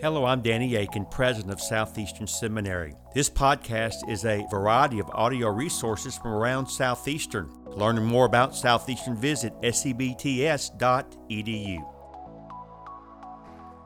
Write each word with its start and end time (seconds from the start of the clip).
Hello, 0.00 0.24
I'm 0.24 0.42
Danny 0.42 0.76
Akin, 0.76 1.06
president 1.06 1.52
of 1.52 1.60
Southeastern 1.60 2.28
Seminary. 2.28 2.94
This 3.16 3.28
podcast 3.28 4.08
is 4.08 4.24
a 4.24 4.46
variety 4.48 5.00
of 5.00 5.10
audio 5.12 5.48
resources 5.48 6.16
from 6.16 6.30
around 6.30 6.68
Southeastern. 6.68 7.50
To 7.64 7.70
learn 7.70 8.00
more 8.04 8.24
about 8.24 8.54
Southeastern, 8.54 9.16
visit 9.16 9.52
sebts.edu. 9.60 10.68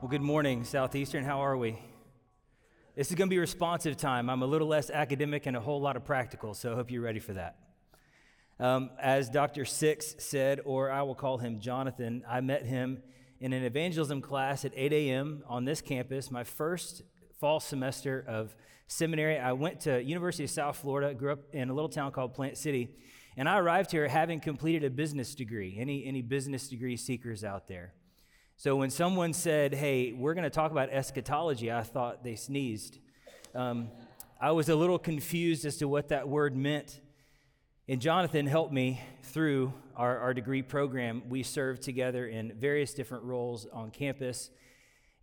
Well, 0.03 0.11
good 0.11 0.21
morning, 0.21 0.64
Southeastern. 0.64 1.25
How 1.25 1.40
are 1.40 1.56
we? 1.56 1.79
This 2.95 3.09
is 3.09 3.15
going 3.15 3.31
to 3.31 3.35
be 3.35 3.39
responsive 3.39 3.97
time. 3.97 4.29
I'm 4.29 4.43
a 4.43 4.47
little 4.47 4.69
less 4.69 4.91
academic 4.91 5.47
and 5.47 5.57
a 5.57 5.61
whole 5.61 5.81
lot 5.81 5.97
of 5.97 6.05
practical, 6.05 6.53
so 6.53 6.73
I 6.73 6.75
hope 6.75 6.91
you're 6.91 7.01
ready 7.01 7.21
for 7.21 7.33
that. 7.33 7.57
Um, 8.61 8.91
as 9.01 9.31
Dr. 9.31 9.65
Six 9.65 10.17
said, 10.19 10.61
or 10.67 10.91
I 10.91 11.01
will 11.05 11.15
call 11.15 11.39
him 11.39 11.59
Jonathan, 11.59 12.23
I 12.29 12.43
met 12.43 12.67
him 12.67 13.03
in 13.43 13.52
an 13.52 13.64
evangelism 13.64 14.20
class 14.20 14.64
at 14.64 14.72
8 14.77 14.93
a.m. 14.93 15.42
on 15.48 15.64
this 15.64 15.80
campus, 15.80 16.30
my 16.30 16.45
first 16.45 17.02
fall 17.41 17.59
semester 17.59 18.24
of 18.28 18.55
seminary. 18.87 19.37
I 19.37 19.50
went 19.52 19.80
to 19.80 20.00
University 20.00 20.45
of 20.45 20.50
South 20.50 20.77
Florida, 20.77 21.12
grew 21.12 21.33
up 21.33 21.41
in 21.52 21.69
a 21.69 21.74
little 21.74 21.88
town 21.88 22.12
called 22.12 22.34
Plant 22.34 22.56
City, 22.56 22.95
and 23.36 23.48
I 23.48 23.59
arrived 23.59 23.91
here 23.91 24.06
having 24.06 24.38
completed 24.38 24.84
a 24.84 24.91
business 24.91 25.34
degree. 25.34 25.77
Any, 25.77 26.06
any 26.06 26.23
business 26.23 26.69
degree 26.69 26.97
seekers 26.97 27.42
out 27.42 27.66
there? 27.66 27.95
So 28.56 28.77
when 28.77 28.91
someone 28.91 29.33
said, 29.33 29.74
hey, 29.74 30.12
we're 30.12 30.34
going 30.34 30.45
to 30.45 30.50
talk 30.50 30.70
about 30.70 30.91
eschatology, 30.91 31.72
I 31.72 31.83
thought 31.83 32.22
they 32.22 32.36
sneezed. 32.36 32.98
Um, 33.56 33.88
I 34.41 34.52
was 34.52 34.69
a 34.69 34.77
little 34.77 35.00
confused 35.00 35.64
as 35.64 35.78
to 35.78 35.88
what 35.88 36.11
that 36.11 36.28
word 36.28 36.56
meant. 36.56 37.00
And 37.88 38.00
Jonathan 38.00 38.46
helped 38.46 38.72
me 38.72 39.00
through 39.24 39.72
our, 39.96 40.16
our 40.18 40.34
degree 40.34 40.62
program. 40.62 41.24
We 41.28 41.42
served 41.42 41.82
together 41.82 42.28
in 42.28 42.52
various 42.56 42.95
different 42.95 43.24
roles 43.24 43.66
on 43.72 43.91
campus. 43.91 44.50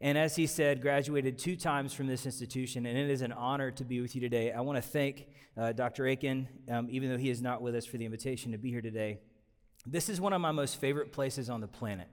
And 0.02 0.18
as 0.18 0.36
he 0.36 0.46
said, 0.46 0.82
graduated 0.82 1.38
two 1.38 1.56
times 1.56 1.94
from 1.94 2.08
this 2.08 2.26
institution, 2.26 2.86
and 2.86 2.98
it 2.98 3.10
is 3.10 3.22
an 3.22 3.32
honor 3.32 3.72
to 3.72 3.86
be 3.86 4.02
with 4.02 4.14
you 4.14 4.20
today. 4.20 4.52
I 4.52 4.60
want 4.60 4.76
to 4.76 4.82
thank 4.82 5.28
uh, 5.58 5.72
Dr. 5.72 6.06
Akin, 6.08 6.50
um, 6.70 6.90
even 6.92 7.10
though 7.10 7.18
he 7.18 7.30
is 7.30 7.42
not 7.42 7.62
with 7.62 7.76
us, 7.76 7.86
for 7.86 7.98
the 7.98 8.04
invitation 8.04 8.52
to 8.52 8.58
be 8.58 8.70
here 8.70 8.82
today. 8.82 9.20
This 9.86 10.10
is 10.10 10.20
one 10.20 10.34
of 10.34 10.42
my 10.42 10.52
most 10.52 10.82
favorite 10.82 11.14
places 11.14 11.50
on 11.50 11.62
the 11.62 11.68
planet. 11.68 12.10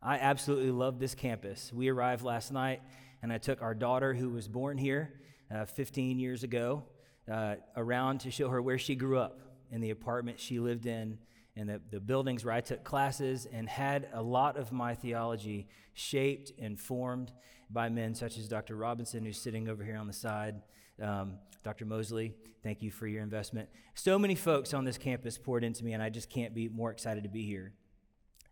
I 0.00 0.18
absolutely 0.18 0.70
love 0.70 1.00
this 1.00 1.16
campus. 1.16 1.72
We 1.72 1.88
arrived 1.88 2.22
last 2.22 2.52
night, 2.52 2.82
and 3.20 3.32
I 3.32 3.38
took 3.38 3.60
our 3.62 3.74
daughter, 3.74 4.14
who 4.14 4.30
was 4.30 4.46
born 4.46 4.78
here 4.78 5.12
uh, 5.52 5.64
15 5.64 6.20
years 6.20 6.44
ago, 6.44 6.84
uh, 7.30 7.56
around 7.76 8.20
to 8.20 8.30
show 8.30 8.48
her 8.48 8.62
where 8.62 8.78
she 8.78 8.94
grew 8.94 9.18
up 9.18 9.40
in 9.72 9.80
the 9.80 9.90
apartment 9.90 10.38
she 10.38 10.60
lived 10.60 10.86
in 10.86 11.18
and 11.56 11.68
the, 11.68 11.80
the 11.90 12.00
buildings 12.00 12.44
where 12.44 12.54
I 12.54 12.60
took 12.60 12.84
classes 12.84 13.46
and 13.50 13.68
had 13.68 14.08
a 14.12 14.22
lot 14.22 14.56
of 14.56 14.72
my 14.72 14.94
theology 14.94 15.68
shaped 15.92 16.52
and 16.58 16.78
formed 16.78 17.32
by 17.70 17.88
men 17.88 18.14
such 18.14 18.38
as 18.38 18.48
Dr. 18.48 18.76
Robinson, 18.76 19.24
who's 19.24 19.38
sitting 19.38 19.68
over 19.68 19.84
here 19.84 19.96
on 19.96 20.06
the 20.06 20.12
side. 20.12 20.62
Um, 21.00 21.34
Dr. 21.62 21.84
Mosley, 21.84 22.34
thank 22.62 22.82
you 22.82 22.90
for 22.90 23.06
your 23.06 23.22
investment. 23.22 23.68
So 23.94 24.18
many 24.18 24.34
folks 24.34 24.74
on 24.74 24.84
this 24.84 24.98
campus 24.98 25.38
poured 25.38 25.64
into 25.64 25.84
me, 25.84 25.92
and 25.92 26.02
I 26.02 26.08
just 26.08 26.30
can't 26.30 26.54
be 26.54 26.68
more 26.68 26.90
excited 26.90 27.22
to 27.24 27.28
be 27.28 27.44
here. 27.44 27.72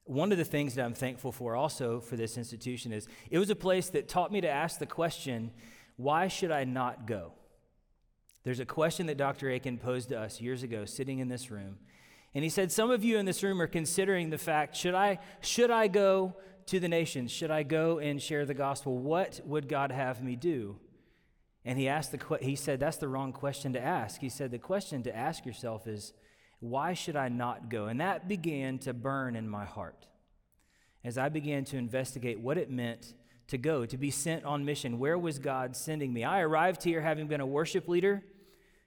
One 0.04 0.32
of 0.32 0.38
the 0.38 0.44
things 0.44 0.74
that 0.74 0.84
I'm 0.84 0.94
thankful 0.94 1.32
for 1.32 1.54
also 1.56 2.00
for 2.00 2.16
this 2.16 2.36
institution 2.36 2.92
is 2.92 3.06
it 3.30 3.38
was 3.38 3.50
a 3.50 3.56
place 3.56 3.88
that 3.90 4.08
taught 4.08 4.32
me 4.32 4.40
to 4.40 4.48
ask 4.48 4.78
the 4.78 4.86
question 4.86 5.52
why 5.96 6.28
should 6.28 6.50
I 6.50 6.64
not 6.64 7.06
go? 7.06 7.34
There's 8.42 8.60
a 8.60 8.66
question 8.66 9.06
that 9.06 9.18
Dr. 9.18 9.50
Akin 9.50 9.78
posed 9.78 10.08
to 10.08 10.18
us 10.18 10.40
years 10.40 10.62
ago, 10.62 10.84
sitting 10.84 11.18
in 11.18 11.28
this 11.28 11.50
room. 11.50 11.78
And 12.34 12.44
he 12.44 12.50
said, 12.50 12.72
Some 12.72 12.90
of 12.90 13.04
you 13.04 13.18
in 13.18 13.26
this 13.26 13.42
room 13.42 13.60
are 13.60 13.66
considering 13.66 14.30
the 14.30 14.38
fact 14.38 14.76
should 14.76 14.94
I, 14.94 15.18
should 15.40 15.70
I 15.70 15.88
go 15.88 16.36
to 16.66 16.80
the 16.80 16.88
nations? 16.88 17.30
Should 17.30 17.50
I 17.50 17.62
go 17.64 17.98
and 17.98 18.22
share 18.22 18.46
the 18.46 18.54
gospel? 18.54 18.98
What 18.98 19.40
would 19.44 19.68
God 19.68 19.90
have 19.90 20.22
me 20.22 20.36
do? 20.36 20.76
And 21.64 21.78
he, 21.78 21.88
asked 21.88 22.12
the, 22.12 22.38
he 22.40 22.56
said, 22.56 22.80
That's 22.80 22.96
the 22.96 23.08
wrong 23.08 23.32
question 23.32 23.72
to 23.74 23.80
ask. 23.80 24.20
He 24.20 24.28
said, 24.28 24.50
The 24.50 24.58
question 24.58 25.02
to 25.02 25.14
ask 25.14 25.44
yourself 25.44 25.86
is, 25.86 26.12
Why 26.60 26.94
should 26.94 27.16
I 27.16 27.28
not 27.28 27.68
go? 27.68 27.86
And 27.86 28.00
that 28.00 28.28
began 28.28 28.78
to 28.80 28.94
burn 28.94 29.36
in 29.36 29.48
my 29.48 29.64
heart 29.64 30.06
as 31.04 31.18
I 31.18 31.28
began 31.28 31.64
to 31.66 31.76
investigate 31.76 32.40
what 32.40 32.58
it 32.58 32.70
meant 32.70 33.14
to 33.50 33.58
go, 33.58 33.84
to 33.84 33.96
be 33.96 34.10
sent 34.10 34.44
on 34.44 34.64
mission. 34.64 34.98
Where 34.98 35.18
was 35.18 35.38
God 35.38 35.76
sending 35.76 36.12
me? 36.12 36.24
I 36.24 36.40
arrived 36.40 36.82
here 36.82 37.00
having 37.00 37.26
been 37.26 37.40
a 37.40 37.46
worship 37.46 37.88
leader, 37.88 38.22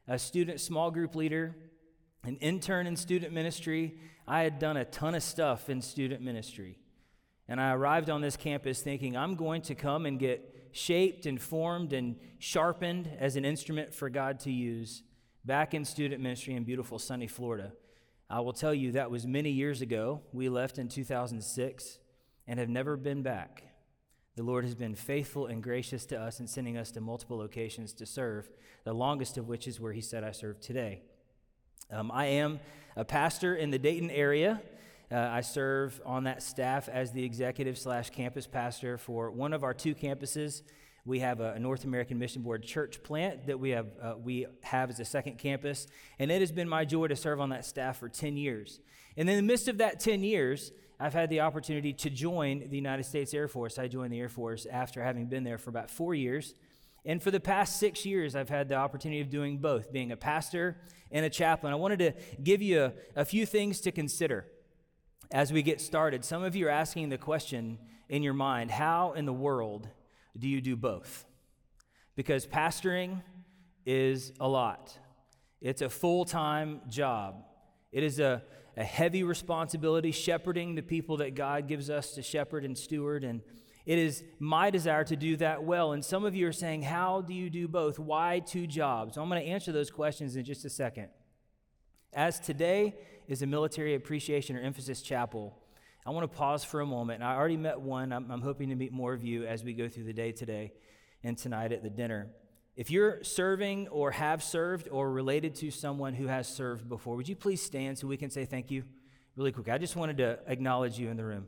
a 0.07 0.17
student 0.17 0.59
small 0.59 0.89
group 0.89 1.15
leader, 1.15 1.55
an 2.23 2.37
intern 2.37 2.87
in 2.87 2.95
student 2.95 3.33
ministry. 3.33 3.99
I 4.27 4.41
had 4.41 4.59
done 4.59 4.77
a 4.77 4.85
ton 4.85 5.15
of 5.15 5.23
stuff 5.23 5.69
in 5.69 5.81
student 5.81 6.21
ministry. 6.21 6.79
And 7.49 7.59
I 7.59 7.73
arrived 7.73 8.09
on 8.09 8.21
this 8.21 8.37
campus 8.37 8.81
thinking 8.81 9.17
I'm 9.17 9.35
going 9.35 9.61
to 9.63 9.75
come 9.75 10.05
and 10.05 10.17
get 10.17 10.69
shaped 10.71 11.25
and 11.25 11.41
formed 11.41 11.91
and 11.91 12.15
sharpened 12.39 13.09
as 13.19 13.35
an 13.35 13.43
instrument 13.43 13.93
for 13.93 14.09
God 14.09 14.39
to 14.41 14.51
use 14.51 15.03
back 15.43 15.73
in 15.73 15.83
student 15.83 16.21
ministry 16.21 16.55
in 16.55 16.63
beautiful 16.63 16.97
sunny 16.97 17.27
Florida. 17.27 17.73
I 18.29 18.39
will 18.39 18.53
tell 18.53 18.73
you 18.73 18.93
that 18.93 19.11
was 19.11 19.27
many 19.27 19.51
years 19.51 19.81
ago. 19.81 20.21
We 20.31 20.47
left 20.47 20.79
in 20.79 20.87
2006 20.87 21.99
and 22.47 22.59
have 22.59 22.69
never 22.69 22.95
been 22.95 23.21
back. 23.23 23.72
The 24.35 24.43
Lord 24.43 24.63
has 24.63 24.73
been 24.73 24.95
faithful 24.95 25.45
and 25.45 25.61
gracious 25.61 26.07
to 26.07 26.19
us 26.19 26.39
in 26.39 26.47
sending 26.47 26.75
us 26.75 26.89
to 26.91 27.01
multiple 27.01 27.37
locations 27.37 27.93
to 27.93 28.05
serve, 28.07 28.49
the 28.83 28.93
longest 28.93 29.37
of 29.37 29.47
which 29.47 29.67
is 29.67 29.79
where 29.79 29.93
He 29.93 30.01
said 30.01 30.23
I 30.23 30.31
serve 30.31 30.59
today. 30.59 31.01
Um, 31.91 32.11
I 32.11 32.25
am 32.25 32.59
a 32.95 33.05
pastor 33.05 33.55
in 33.55 33.69
the 33.69 33.77
Dayton 33.77 34.09
area. 34.09 34.59
Uh, 35.11 35.17
I 35.17 35.41
serve 35.41 36.01
on 36.03 36.23
that 36.23 36.41
staff 36.41 36.89
as 36.89 37.11
the 37.11 37.23
executive 37.23 37.77
slash 37.77 38.09
campus 38.09 38.47
pastor 38.47 38.97
for 38.97 39.29
one 39.29 39.53
of 39.53 39.63
our 39.63 39.73
two 39.75 39.93
campuses. 39.93 40.63
We 41.05 41.19
have 41.19 41.39
a, 41.39 41.59
North 41.59 41.83
American 41.83 42.17
Mission 42.17 42.41
Board 42.41 42.63
church 42.63 43.03
plant 43.03 43.45
that 43.45 43.59
we 43.59 43.69
have, 43.69 43.87
uh, 44.01 44.15
we 44.17 44.47
have 44.63 44.89
as 44.89 44.99
a 44.99 45.05
second 45.05 45.37
campus, 45.37 45.85
and 46.17 46.31
it 46.31 46.39
has 46.39 46.51
been 46.51 46.67
my 46.67 46.85
joy 46.85 47.05
to 47.05 47.15
serve 47.15 47.39
on 47.39 47.49
that 47.49 47.65
staff 47.65 47.99
for 47.99 48.09
10 48.09 48.35
years. 48.37 48.79
And 49.15 49.29
in 49.29 49.35
the 49.35 49.43
midst 49.43 49.67
of 49.67 49.77
that 49.77 49.99
10 49.99 50.23
years, 50.23 50.71
I've 50.99 51.13
had 51.13 51.29
the 51.29 51.41
opportunity 51.41 51.93
to 51.93 52.09
join 52.09 52.69
the 52.69 52.75
United 52.75 53.03
States 53.03 53.33
Air 53.33 53.47
Force. 53.47 53.77
I 53.77 53.87
joined 53.87 54.13
the 54.13 54.19
Air 54.19 54.29
Force 54.29 54.65
after 54.65 55.03
having 55.03 55.25
been 55.25 55.43
there 55.43 55.57
for 55.57 55.69
about 55.69 55.89
four 55.89 56.13
years. 56.13 56.55
And 57.05 57.21
for 57.21 57.31
the 57.31 57.39
past 57.39 57.79
six 57.79 58.05
years, 58.05 58.35
I've 58.35 58.49
had 58.49 58.69
the 58.69 58.75
opportunity 58.75 59.19
of 59.19 59.29
doing 59.29 59.57
both, 59.57 59.91
being 59.91 60.11
a 60.11 60.17
pastor 60.17 60.77
and 61.11 61.25
a 61.25 61.29
chaplain. 61.29 61.73
I 61.73 61.75
wanted 61.75 61.99
to 61.99 62.13
give 62.41 62.61
you 62.61 62.83
a, 62.83 62.93
a 63.15 63.25
few 63.25 63.45
things 63.45 63.81
to 63.81 63.91
consider 63.91 64.45
as 65.31 65.51
we 65.51 65.61
get 65.61 65.81
started. 65.81 66.23
Some 66.23 66.43
of 66.43 66.55
you 66.55 66.67
are 66.67 66.71
asking 66.71 67.09
the 67.09 67.17
question 67.17 67.79
in 68.07 68.23
your 68.23 68.33
mind 68.33 68.71
how 68.71 69.13
in 69.13 69.25
the 69.25 69.33
world 69.33 69.89
do 70.37 70.47
you 70.47 70.61
do 70.61 70.75
both? 70.75 71.25
Because 72.15 72.45
pastoring 72.45 73.21
is 73.85 74.31
a 74.39 74.47
lot, 74.47 74.97
it's 75.59 75.81
a 75.81 75.89
full 75.89 76.23
time 76.23 76.81
job, 76.87 77.43
it 77.91 78.03
is 78.03 78.19
a, 78.19 78.43
a 78.75 78.83
heavy 78.83 79.23
responsibility 79.23 80.11
shepherding 80.11 80.75
the 80.75 80.81
people 80.81 81.17
that 81.17 81.35
God 81.35 81.67
gives 81.67 81.89
us 81.89 82.13
to 82.15 82.21
shepherd 82.21 82.65
and 82.65 82.77
steward. 82.77 83.23
And 83.23 83.41
it 83.85 83.99
is 83.99 84.23
my 84.39 84.69
desire 84.69 85.03
to 85.05 85.15
do 85.15 85.35
that 85.37 85.63
well. 85.63 85.91
And 85.91 86.03
some 86.03 86.25
of 86.25 86.35
you 86.35 86.47
are 86.47 86.53
saying, 86.53 86.83
How 86.83 87.21
do 87.21 87.33
you 87.33 87.49
do 87.49 87.67
both? 87.67 87.99
Why 87.99 88.39
two 88.39 88.65
jobs? 88.65 89.15
So 89.15 89.21
I'm 89.21 89.29
going 89.29 89.41
to 89.41 89.47
answer 89.47 89.71
those 89.71 89.91
questions 89.91 90.35
in 90.35 90.43
just 90.43 90.65
a 90.65 90.69
second. 90.69 91.09
As 92.13 92.39
today 92.39 92.95
is 93.27 93.41
a 93.41 93.47
military 93.47 93.95
appreciation 93.95 94.55
or 94.55 94.61
emphasis 94.61 95.01
chapel, 95.01 95.57
I 96.05 96.11
want 96.11 96.29
to 96.29 96.37
pause 96.37 96.63
for 96.63 96.81
a 96.81 96.85
moment. 96.85 97.23
I 97.23 97.35
already 97.35 97.57
met 97.57 97.79
one. 97.79 98.11
I'm, 98.11 98.29
I'm 98.29 98.41
hoping 98.41 98.69
to 98.69 98.75
meet 98.75 98.91
more 98.91 99.13
of 99.13 99.23
you 99.23 99.45
as 99.45 99.63
we 99.63 99.73
go 99.73 99.87
through 99.87 100.03
the 100.03 100.13
day 100.13 100.31
today 100.31 100.73
and 101.23 101.37
tonight 101.37 101.71
at 101.71 101.81
the 101.81 101.89
dinner. 101.89 102.27
If 102.75 102.89
you're 102.89 103.23
serving 103.23 103.87
or 103.89 104.09
have 104.09 104.41
served 104.41 104.87
or 104.89 105.11
related 105.11 105.53
to 105.55 105.69
someone 105.69 106.15
who 106.15 106.25
has 106.25 106.47
served 106.47 106.89
before, 106.89 107.15
would 107.15 107.29
you 107.29 107.35
please 107.35 107.61
stand 107.61 107.99
so 107.99 108.07
we 108.07 108.17
can 108.17 108.31
say 108.31 108.45
thank 108.45 108.71
you 108.71 108.83
really 109.35 109.51
quick? 109.51 109.69
I 109.69 109.77
just 109.77 109.95
wanted 109.95 110.17
to 110.17 110.39
acknowledge 110.47 110.97
you 110.97 111.09
in 111.09 111.17
the 111.17 111.23
room. 111.23 111.47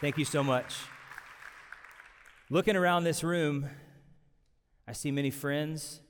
Thank 0.00 0.18
you 0.18 0.26
so 0.26 0.44
much. 0.44 0.74
Looking 2.50 2.76
around 2.76 3.04
this 3.04 3.24
room, 3.24 3.66
I 4.86 4.92
see 4.92 5.10
many 5.10 5.30
friends, 5.30 6.02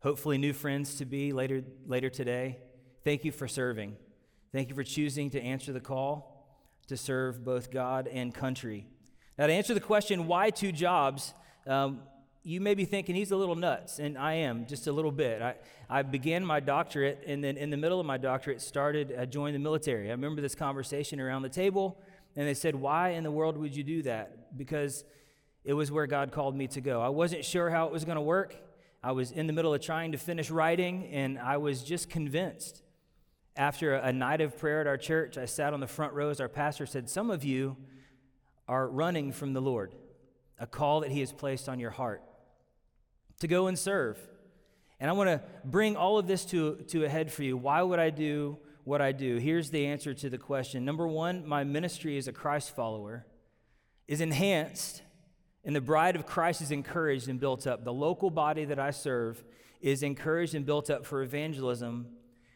hopefully 0.00 0.38
new 0.38 0.54
friends 0.54 0.94
to 0.94 1.04
be 1.04 1.34
later, 1.34 1.62
later 1.86 2.08
today. 2.08 2.56
Thank 3.04 3.26
you 3.26 3.32
for 3.32 3.46
serving. 3.46 3.96
Thank 4.50 4.70
you 4.70 4.74
for 4.74 4.82
choosing 4.82 5.28
to 5.30 5.42
answer 5.42 5.74
the 5.74 5.80
call 5.80 6.33
to 6.88 6.96
serve 6.96 7.44
both 7.44 7.70
God 7.70 8.06
and 8.08 8.34
country. 8.34 8.86
Now, 9.38 9.46
to 9.46 9.52
answer 9.52 9.74
the 9.74 9.80
question, 9.80 10.26
why 10.26 10.50
two 10.50 10.72
jobs? 10.72 11.34
Um, 11.66 12.00
you 12.42 12.60
may 12.60 12.74
be 12.74 12.84
thinking 12.84 13.14
he's 13.14 13.30
a 13.30 13.36
little 13.36 13.54
nuts, 13.54 13.98
and 13.98 14.18
I 14.18 14.34
am 14.34 14.66
just 14.66 14.86
a 14.86 14.92
little 14.92 15.10
bit. 15.10 15.40
I, 15.40 15.54
I 15.88 16.02
began 16.02 16.44
my 16.44 16.60
doctorate, 16.60 17.24
and 17.26 17.42
then 17.42 17.56
in 17.56 17.70
the 17.70 17.76
middle 17.76 17.98
of 17.98 18.06
my 18.06 18.18
doctorate, 18.18 18.60
started 18.60 19.14
I 19.18 19.24
joined 19.24 19.54
the 19.54 19.60
military. 19.60 20.08
I 20.08 20.12
remember 20.12 20.42
this 20.42 20.54
conversation 20.54 21.20
around 21.20 21.42
the 21.42 21.48
table. 21.48 21.98
And 22.36 22.46
they 22.46 22.54
said, 22.54 22.74
Why 22.74 23.10
in 23.10 23.24
the 23.24 23.30
world 23.30 23.56
would 23.56 23.74
you 23.74 23.84
do 23.84 24.02
that? 24.02 24.56
Because 24.56 25.04
it 25.64 25.72
was 25.72 25.90
where 25.90 26.06
God 26.06 26.32
called 26.32 26.54
me 26.54 26.66
to 26.68 26.80
go. 26.80 27.00
I 27.00 27.08
wasn't 27.08 27.44
sure 27.44 27.70
how 27.70 27.86
it 27.86 27.92
was 27.92 28.04
going 28.04 28.16
to 28.16 28.22
work. 28.22 28.56
I 29.02 29.12
was 29.12 29.30
in 29.30 29.46
the 29.46 29.52
middle 29.52 29.72
of 29.72 29.80
trying 29.80 30.12
to 30.12 30.18
finish 30.18 30.50
writing, 30.50 31.06
and 31.12 31.38
I 31.38 31.58
was 31.58 31.82
just 31.82 32.10
convinced 32.10 32.82
After 33.56 33.94
a 33.94 34.12
night 34.12 34.40
of 34.40 34.58
prayer 34.58 34.80
at 34.80 34.86
our 34.88 34.96
church, 34.96 35.38
I 35.38 35.44
sat 35.44 35.72
on 35.72 35.80
the 35.80 35.86
front 35.86 36.12
rows. 36.12 36.40
Our 36.40 36.48
pastor 36.48 36.86
said, 36.86 37.08
Some 37.08 37.30
of 37.30 37.44
you 37.44 37.76
are 38.66 38.88
running 38.88 39.30
from 39.30 39.52
the 39.52 39.62
Lord, 39.62 39.94
a 40.58 40.66
call 40.66 41.00
that 41.00 41.12
He 41.12 41.20
has 41.20 41.32
placed 41.32 41.68
on 41.68 41.78
your 41.78 41.90
heart 41.90 42.22
to 43.40 43.46
go 43.46 43.68
and 43.68 43.78
serve. 43.78 44.18
And 44.98 45.08
I 45.08 45.12
want 45.12 45.28
to 45.28 45.40
bring 45.64 45.96
all 45.96 46.18
of 46.18 46.26
this 46.26 46.44
to, 46.46 46.76
to 46.88 47.04
a 47.04 47.08
head 47.08 47.30
for 47.30 47.44
you. 47.44 47.56
Why 47.56 47.82
would 47.82 47.98
I 47.98 48.10
do 48.10 48.58
what 48.82 49.00
I 49.00 49.12
do? 49.12 49.36
Here's 49.36 49.70
the 49.70 49.86
answer 49.86 50.14
to 50.14 50.30
the 50.30 50.38
question. 50.38 50.84
Number 50.84 51.06
one, 51.06 51.46
my 51.46 51.62
ministry 51.62 52.18
as 52.18 52.26
a 52.26 52.32
Christ 52.32 52.74
follower 52.74 53.24
is 54.08 54.20
enhanced, 54.20 55.02
and 55.64 55.76
the 55.76 55.80
bride 55.80 56.16
of 56.16 56.26
Christ 56.26 56.60
is 56.60 56.72
encouraged 56.72 57.28
and 57.28 57.38
built 57.38 57.66
up. 57.68 57.84
The 57.84 57.92
local 57.92 58.30
body 58.30 58.64
that 58.64 58.80
I 58.80 58.90
serve 58.90 59.44
is 59.80 60.02
encouraged 60.02 60.54
and 60.54 60.66
built 60.66 60.90
up 60.90 61.06
for 61.06 61.22
evangelism 61.22 62.08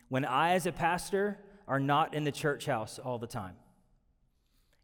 when 0.08 0.25
I, 0.25 0.52
as 0.52 0.66
a 0.66 0.72
pastor, 0.72 1.38
are 1.66 1.81
not 1.81 2.14
in 2.14 2.25
the 2.25 2.32
church 2.32 2.66
house 2.66 2.99
all 2.99 3.19
the 3.19 3.26
time. 3.26 3.55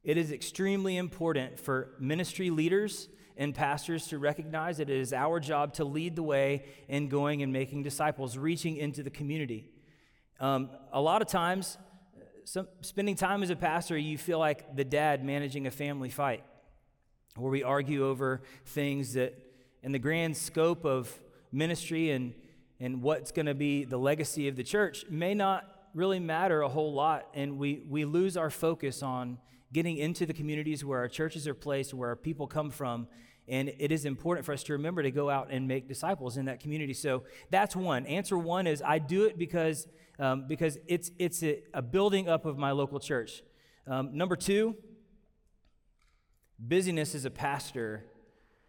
It 0.02 0.18
is 0.18 0.30
extremely 0.30 0.98
important 0.98 1.58
for 1.58 1.94
ministry 1.98 2.50
leaders 2.50 3.08
and 3.36 3.54
pastors 3.54 4.06
to 4.08 4.18
recognize 4.18 4.76
that 4.76 4.90
it 4.90 4.96
is 4.96 5.12
our 5.12 5.40
job 5.40 5.72
to 5.74 5.84
lead 5.84 6.14
the 6.14 6.22
way 6.22 6.64
in 6.88 7.08
going 7.08 7.42
and 7.42 7.52
making 7.52 7.82
disciples, 7.82 8.36
reaching 8.36 8.76
into 8.76 9.02
the 9.02 9.10
community. 9.10 9.70
Um, 10.40 10.68
a 10.92 11.00
lot 11.00 11.22
of 11.22 11.28
times, 11.28 11.78
some, 12.44 12.68
spending 12.82 13.16
time 13.16 13.42
as 13.42 13.50
a 13.50 13.56
pastor, 13.56 13.96
you 13.96 14.18
feel 14.18 14.38
like 14.38 14.76
the 14.76 14.84
dad 14.84 15.24
managing 15.24 15.66
a 15.66 15.70
family 15.70 16.10
fight, 16.10 16.44
where 17.36 17.50
we 17.50 17.62
argue 17.62 18.06
over 18.06 18.42
things 18.66 19.14
that, 19.14 19.34
in 19.82 19.92
the 19.92 19.98
grand 19.98 20.36
scope 20.36 20.84
of 20.84 21.18
ministry 21.50 22.10
and, 22.10 22.34
and 22.84 23.00
what's 23.00 23.32
going 23.32 23.46
to 23.46 23.54
be 23.54 23.84
the 23.84 23.96
legacy 23.96 24.46
of 24.46 24.56
the 24.56 24.62
church, 24.62 25.06
may 25.08 25.32
not 25.32 25.64
really 25.94 26.20
matter 26.20 26.60
a 26.60 26.68
whole 26.68 26.92
lot. 26.92 27.26
And 27.32 27.58
we, 27.58 27.82
we 27.88 28.04
lose 28.04 28.36
our 28.36 28.50
focus 28.50 29.02
on 29.02 29.38
getting 29.72 29.96
into 29.96 30.26
the 30.26 30.34
communities 30.34 30.84
where 30.84 30.98
our 30.98 31.08
churches 31.08 31.48
are 31.48 31.54
placed, 31.54 31.94
where 31.94 32.10
our 32.10 32.16
people 32.16 32.46
come 32.46 32.70
from. 32.70 33.08
And 33.48 33.72
it 33.78 33.90
is 33.90 34.04
important 34.04 34.44
for 34.44 34.52
us 34.52 34.62
to 34.64 34.74
remember 34.74 35.02
to 35.02 35.10
go 35.10 35.30
out 35.30 35.48
and 35.50 35.66
make 35.66 35.88
disciples 35.88 36.36
in 36.36 36.44
that 36.44 36.60
community. 36.60 36.92
So 36.92 37.22
that's 37.48 37.74
one. 37.74 38.04
Answer 38.04 38.36
one 38.36 38.66
is 38.66 38.82
I 38.82 38.98
do 38.98 39.24
it 39.24 39.38
because, 39.38 39.88
um, 40.18 40.46
because 40.46 40.76
it's, 40.86 41.10
it's 41.18 41.42
a, 41.42 41.62
a, 41.72 41.80
building 41.80 42.28
up 42.28 42.44
of 42.44 42.58
my 42.58 42.72
local 42.72 43.00
church. 43.00 43.42
Um, 43.86 44.14
number 44.14 44.36
two, 44.36 44.76
busyness 46.58 47.14
as 47.14 47.24
a 47.24 47.30
pastor 47.30 48.04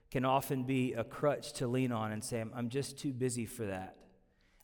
can 0.10 0.24
often 0.24 0.64
be 0.64 0.94
a 0.94 1.04
crutch 1.04 1.52
to 1.54 1.68
lean 1.68 1.92
on 1.92 2.14
and 2.14 2.24
say, 2.24 2.42
I'm 2.56 2.70
just 2.70 2.98
too 2.98 3.12
busy 3.12 3.46
for 3.46 3.66
that. 3.66 3.98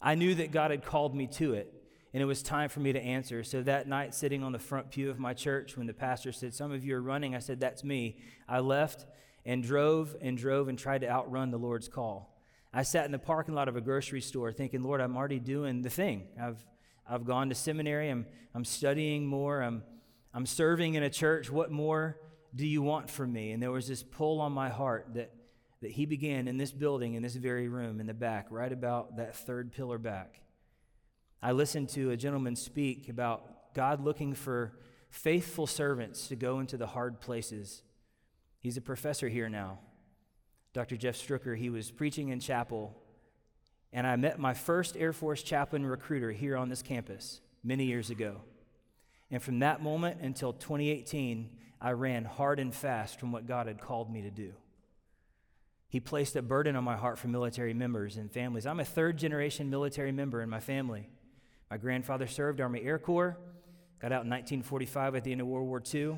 I 0.02 0.16
knew 0.16 0.36
that 0.36 0.52
God 0.52 0.72
had 0.72 0.84
called 0.84 1.16
me 1.16 1.28
to 1.28 1.54
it 1.54 1.74
and 2.14 2.22
it 2.22 2.26
was 2.26 2.44
time 2.44 2.70
for 2.70 2.82
me 2.82 2.92
to 2.92 3.00
answer. 3.00 3.44
So 3.44 3.62
that 3.64 3.88
night, 3.88 4.14
sitting 4.14 4.44
on 4.44 4.52
the 4.52 4.60
front 4.60 4.92
pew 4.92 5.10
of 5.10 5.18
my 5.18 5.34
church, 5.34 5.78
when 5.78 5.88
the 5.88 5.94
pastor 5.94 6.32
said, 6.32 6.54
Some 6.54 6.72
of 6.72 6.84
you 6.84 6.96
are 6.96 7.02
running, 7.02 7.36
I 7.36 7.40
said, 7.40 7.60
That's 7.60 7.84
me. 7.84 8.18
I 8.50 8.60
left 8.60 9.06
and 9.46 9.64
drove 9.64 10.16
and 10.22 10.38
drove 10.38 10.68
and 10.68 10.78
tried 10.78 11.02
to 11.02 11.10
outrun 11.10 11.52
the 11.52 11.58
Lord's 11.58 11.88
call. 11.88 12.38
I 12.74 12.84
sat 12.84 13.06
in 13.06 13.12
the 13.12 13.20
parking 13.20 13.54
lot 13.54 13.68
of 13.68 13.76
a 13.76 13.82
grocery 13.82 14.22
store 14.22 14.52
thinking, 14.52 14.84
Lord, 14.84 15.02
I'm 15.02 15.18
already 15.18 15.40
doing 15.40 15.82
the 15.82 15.90
thing. 15.90 16.28
I've, 16.42 16.64
I've 17.10 17.26
gone 17.26 17.50
to 17.50 17.56
seminary, 17.56 18.10
I'm, 18.10 18.26
I'm 18.54 18.66
studying 18.66 19.26
more, 19.26 19.62
I'm, 19.62 19.84
I'm 20.34 20.46
serving 20.46 20.96
in 20.96 21.04
a 21.04 21.10
church. 21.10 21.50
What 21.50 21.72
more 21.72 22.18
do 22.56 22.66
you 22.66 22.82
want 22.82 23.10
from 23.10 23.32
me? 23.34 23.52
And 23.52 23.64
there 23.64 23.72
was 23.72 23.88
this 23.88 24.04
pull 24.04 24.40
on 24.42 24.52
my 24.52 24.70
heart 24.70 25.08
that, 25.16 25.32
that 25.82 25.92
He 25.92 26.06
began 26.06 26.48
in 26.48 26.58
this 26.58 26.72
building, 26.72 27.16
in 27.16 27.24
this 27.24 27.36
very 27.36 27.68
room, 27.68 28.00
in 28.00 28.08
the 28.08 28.14
back, 28.14 28.48
right 28.50 28.72
about 28.72 29.18
that 29.18 29.36
third 29.36 29.72
pillar 29.72 29.98
back. 29.98 30.42
I 31.42 31.54
listened 31.54 31.90
to 31.90 32.12
a 32.12 32.18
gentleman 32.18 32.56
speak 32.56 33.10
about 33.10 33.74
God 33.74 34.04
looking 34.04 34.34
for 34.34 34.74
faithful 35.10 35.68
servants 35.68 36.28
to 36.28 36.36
go 36.36 36.60
into 36.60 36.78
the 36.78 36.88
hard 36.88 37.20
places. 37.20 37.84
He's 38.60 38.78
a 38.78 38.82
professor 38.82 39.28
here 39.28 39.50
now. 39.50 39.80
Dr. 40.74 40.96
Jeff 40.96 41.16
Struecker, 41.16 41.58
he 41.58 41.70
was 41.70 41.92
preaching 41.92 42.30
in 42.30 42.40
chapel, 42.40 42.96
and 43.92 44.08
I 44.08 44.16
met 44.16 44.40
my 44.40 44.54
first 44.54 44.96
Air 44.96 45.12
Force 45.12 45.44
chaplain 45.44 45.86
recruiter 45.86 46.32
here 46.32 46.56
on 46.56 46.70
this 46.70 46.82
campus 46.82 47.42
many 47.64 47.86
years 47.86 48.10
ago. 48.10 48.42
And 49.30 49.42
from 49.42 49.60
that 49.60 49.82
moment 49.82 50.22
until 50.22 50.54
2018, 50.54 51.50
I 51.82 51.92
ran 51.92 52.24
hard 52.24 52.60
and 52.60 52.74
fast 52.74 53.20
from 53.20 53.32
what 53.32 53.48
God 53.48 53.68
had 53.68 53.82
called 53.82 54.12
me 54.12 54.22
to 54.22 54.32
do. 54.32 54.54
He 55.92 56.00
placed 56.00 56.38
a 56.38 56.42
burden 56.42 56.78
on 56.78 56.86
my 56.86 56.96
heart 56.96 57.20
for 57.20 57.28
military 57.28 57.74
members 57.74 58.16
and 58.16 58.32
families. 58.32 58.66
I'm 58.66 58.80
a 58.80 58.86
third 58.86 59.18
generation 59.18 59.70
military 59.70 60.14
member 60.14 60.42
in 60.42 60.50
my 60.50 60.62
family. 60.62 61.10
My 61.70 61.76
grandfather 61.76 62.28
served 62.28 62.62
Army 62.62 62.82
Air 62.82 62.98
Corps, 62.98 63.38
got 64.00 64.14
out 64.14 64.24
in 64.24 64.30
1945 64.30 65.16
at 65.16 65.26
the 65.26 65.34
end 65.34 65.42
of 65.42 65.48
World 65.48 65.68
War 65.68 65.84
II. 65.94 66.18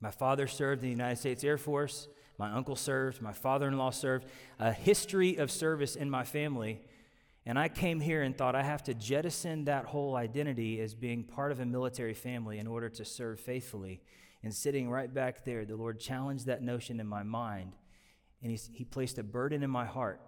My 0.00 0.12
father 0.12 0.46
served 0.46 0.84
in 0.84 0.88
the 0.88 0.92
United 0.92 1.16
States 1.16 1.42
Air 1.42 1.58
Force. 1.58 2.06
My 2.38 2.52
uncle 2.52 2.76
served. 2.76 3.20
My 3.20 3.32
father 3.32 3.66
in 3.66 3.76
law 3.76 3.90
served. 3.90 4.26
A 4.60 4.72
history 4.72 5.34
of 5.34 5.50
service 5.50 5.96
in 5.96 6.08
my 6.08 6.22
family. 6.22 6.80
And 7.46 7.58
I 7.58 7.68
came 7.68 7.98
here 7.98 8.22
and 8.22 8.38
thought 8.38 8.54
I 8.54 8.62
have 8.62 8.84
to 8.84 8.94
jettison 8.94 9.64
that 9.64 9.86
whole 9.86 10.14
identity 10.14 10.80
as 10.80 10.94
being 10.94 11.24
part 11.24 11.50
of 11.50 11.58
a 11.58 11.66
military 11.66 12.14
family 12.14 12.60
in 12.60 12.68
order 12.68 12.88
to 12.88 13.04
serve 13.04 13.40
faithfully. 13.40 14.00
And 14.44 14.54
sitting 14.54 14.88
right 14.88 15.12
back 15.12 15.44
there, 15.44 15.64
the 15.64 15.74
Lord 15.74 15.98
challenged 15.98 16.46
that 16.46 16.62
notion 16.62 17.00
in 17.00 17.08
my 17.08 17.24
mind. 17.24 17.72
And 18.42 18.50
he, 18.50 18.58
he 18.72 18.84
placed 18.84 19.18
a 19.18 19.22
burden 19.22 19.62
in 19.62 19.70
my 19.70 19.84
heart. 19.84 20.20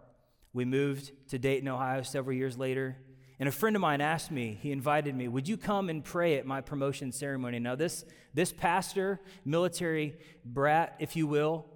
We 0.52 0.64
moved 0.64 1.12
to 1.28 1.38
Dayton, 1.38 1.68
Ohio 1.68 2.02
several 2.02 2.36
years 2.36 2.58
later. 2.58 2.98
And 3.38 3.48
a 3.48 3.52
friend 3.52 3.74
of 3.74 3.82
mine 3.82 4.00
asked 4.00 4.30
me, 4.30 4.58
he 4.60 4.70
invited 4.70 5.16
me, 5.16 5.26
would 5.26 5.48
you 5.48 5.56
come 5.56 5.88
and 5.88 6.04
pray 6.04 6.36
at 6.36 6.46
my 6.46 6.60
promotion 6.60 7.10
ceremony? 7.10 7.58
Now, 7.58 7.74
this, 7.74 8.04
this 8.34 8.52
pastor, 8.52 9.20
military 9.44 10.16
brat, 10.44 10.94
if 11.00 11.16
you 11.16 11.26
will, 11.26 11.66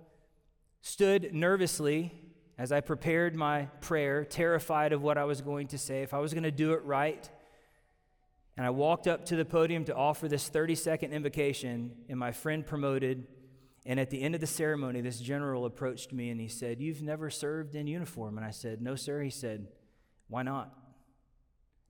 stood 0.82 1.34
nervously 1.34 2.12
as 2.58 2.72
I 2.72 2.80
prepared 2.80 3.34
my 3.34 3.66
prayer, 3.80 4.24
terrified 4.24 4.92
of 4.92 5.02
what 5.02 5.18
I 5.18 5.24
was 5.24 5.40
going 5.40 5.66
to 5.68 5.78
say, 5.78 6.02
if 6.02 6.14
I 6.14 6.18
was 6.18 6.32
going 6.32 6.44
to 6.44 6.50
do 6.50 6.72
it 6.72 6.84
right. 6.84 7.28
And 8.56 8.64
I 8.64 8.70
walked 8.70 9.06
up 9.06 9.26
to 9.26 9.36
the 9.36 9.44
podium 9.44 9.84
to 9.86 9.94
offer 9.94 10.28
this 10.28 10.48
30 10.48 10.74
second 10.74 11.12
invocation, 11.12 11.92
and 12.08 12.18
my 12.18 12.32
friend 12.32 12.64
promoted. 12.64 13.26
And 13.88 14.00
at 14.00 14.10
the 14.10 14.20
end 14.20 14.34
of 14.34 14.40
the 14.40 14.48
ceremony, 14.48 15.00
this 15.00 15.20
general 15.20 15.64
approached 15.64 16.12
me 16.12 16.30
and 16.30 16.40
he 16.40 16.48
said, 16.48 16.80
You've 16.80 17.02
never 17.02 17.30
served 17.30 17.76
in 17.76 17.86
uniform. 17.86 18.36
And 18.36 18.44
I 18.44 18.50
said, 18.50 18.82
No, 18.82 18.96
sir. 18.96 19.22
He 19.22 19.30
said, 19.30 19.68
Why 20.26 20.42
not? 20.42 20.74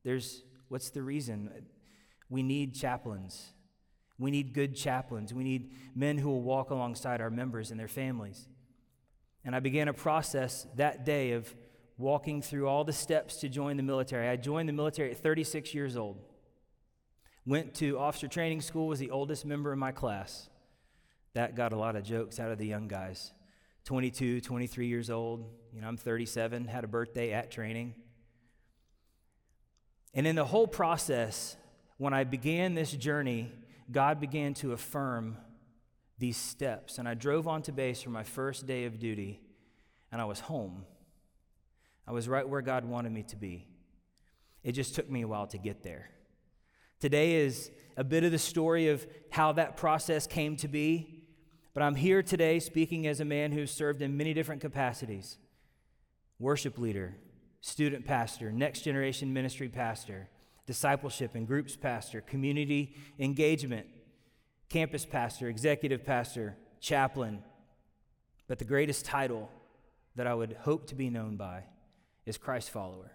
There's, 0.04 0.42
what's 0.68 0.90
the 0.90 1.02
reason? 1.02 1.50
We 2.28 2.42
need 2.42 2.74
chaplains. 2.74 3.52
We 4.18 4.30
need 4.30 4.52
good 4.52 4.76
chaplains. 4.76 5.32
We 5.32 5.42
need 5.42 5.72
men 5.94 6.18
who 6.18 6.28
will 6.28 6.42
walk 6.42 6.70
alongside 6.70 7.22
our 7.22 7.30
members 7.30 7.70
and 7.70 7.80
their 7.80 7.88
families. 7.88 8.46
And 9.42 9.56
I 9.56 9.60
began 9.60 9.88
a 9.88 9.94
process 9.94 10.66
that 10.76 11.06
day 11.06 11.32
of 11.32 11.54
walking 11.96 12.42
through 12.42 12.68
all 12.68 12.84
the 12.84 12.92
steps 12.92 13.36
to 13.38 13.48
join 13.48 13.78
the 13.78 13.82
military. 13.82 14.28
I 14.28 14.36
joined 14.36 14.68
the 14.68 14.74
military 14.74 15.12
at 15.12 15.22
36 15.22 15.72
years 15.72 15.96
old. 15.96 16.18
Went 17.46 17.74
to 17.76 17.98
officer 17.98 18.28
training 18.28 18.60
school, 18.60 18.86
was 18.86 18.98
the 18.98 19.10
oldest 19.10 19.46
member 19.46 19.72
in 19.72 19.78
my 19.78 19.92
class. 19.92 20.50
That 21.36 21.54
got 21.54 21.74
a 21.74 21.76
lot 21.76 21.96
of 21.96 22.02
jokes 22.02 22.40
out 22.40 22.50
of 22.50 22.56
the 22.56 22.66
young 22.66 22.88
guys. 22.88 23.34
22, 23.84 24.40
23 24.40 24.86
years 24.86 25.10
old. 25.10 25.44
You 25.70 25.82
know, 25.82 25.86
I'm 25.86 25.98
37, 25.98 26.64
had 26.64 26.82
a 26.82 26.86
birthday 26.86 27.30
at 27.34 27.50
training. 27.50 27.94
And 30.14 30.26
in 30.26 30.34
the 30.34 30.46
whole 30.46 30.66
process, 30.66 31.58
when 31.98 32.14
I 32.14 32.24
began 32.24 32.74
this 32.74 32.90
journey, 32.90 33.52
God 33.92 34.18
began 34.18 34.54
to 34.54 34.72
affirm 34.72 35.36
these 36.18 36.38
steps. 36.38 36.96
And 36.96 37.06
I 37.06 37.12
drove 37.12 37.46
onto 37.46 37.70
base 37.70 38.00
for 38.00 38.08
my 38.08 38.24
first 38.24 38.66
day 38.66 38.86
of 38.86 38.98
duty, 38.98 39.42
and 40.10 40.22
I 40.22 40.24
was 40.24 40.40
home. 40.40 40.86
I 42.08 42.12
was 42.12 42.30
right 42.30 42.48
where 42.48 42.62
God 42.62 42.86
wanted 42.86 43.12
me 43.12 43.24
to 43.24 43.36
be. 43.36 43.68
It 44.64 44.72
just 44.72 44.94
took 44.94 45.10
me 45.10 45.20
a 45.20 45.28
while 45.28 45.48
to 45.48 45.58
get 45.58 45.82
there. 45.82 46.08
Today 46.98 47.34
is 47.34 47.70
a 47.94 48.04
bit 48.04 48.24
of 48.24 48.32
the 48.32 48.38
story 48.38 48.88
of 48.88 49.06
how 49.28 49.52
that 49.52 49.76
process 49.76 50.26
came 50.26 50.56
to 50.56 50.68
be, 50.68 51.15
but 51.76 51.82
I'm 51.82 51.94
here 51.94 52.22
today 52.22 52.58
speaking 52.58 53.06
as 53.06 53.20
a 53.20 53.24
man 53.26 53.52
who's 53.52 53.70
served 53.70 54.00
in 54.00 54.16
many 54.16 54.32
different 54.32 54.62
capacities 54.62 55.36
worship 56.38 56.78
leader, 56.78 57.14
student 57.60 58.06
pastor, 58.06 58.50
next 58.50 58.80
generation 58.80 59.30
ministry 59.30 59.68
pastor, 59.68 60.30
discipleship 60.66 61.34
and 61.34 61.46
groups 61.46 61.76
pastor, 61.76 62.22
community 62.22 62.96
engagement, 63.18 63.86
campus 64.70 65.04
pastor, 65.04 65.48
executive 65.48 66.02
pastor, 66.02 66.56
chaplain. 66.80 67.42
But 68.48 68.58
the 68.58 68.64
greatest 68.64 69.04
title 69.04 69.50
that 70.14 70.26
I 70.26 70.32
would 70.32 70.56
hope 70.60 70.86
to 70.86 70.94
be 70.94 71.10
known 71.10 71.36
by 71.36 71.64
is 72.24 72.38
Christ 72.38 72.70
follower. 72.70 73.12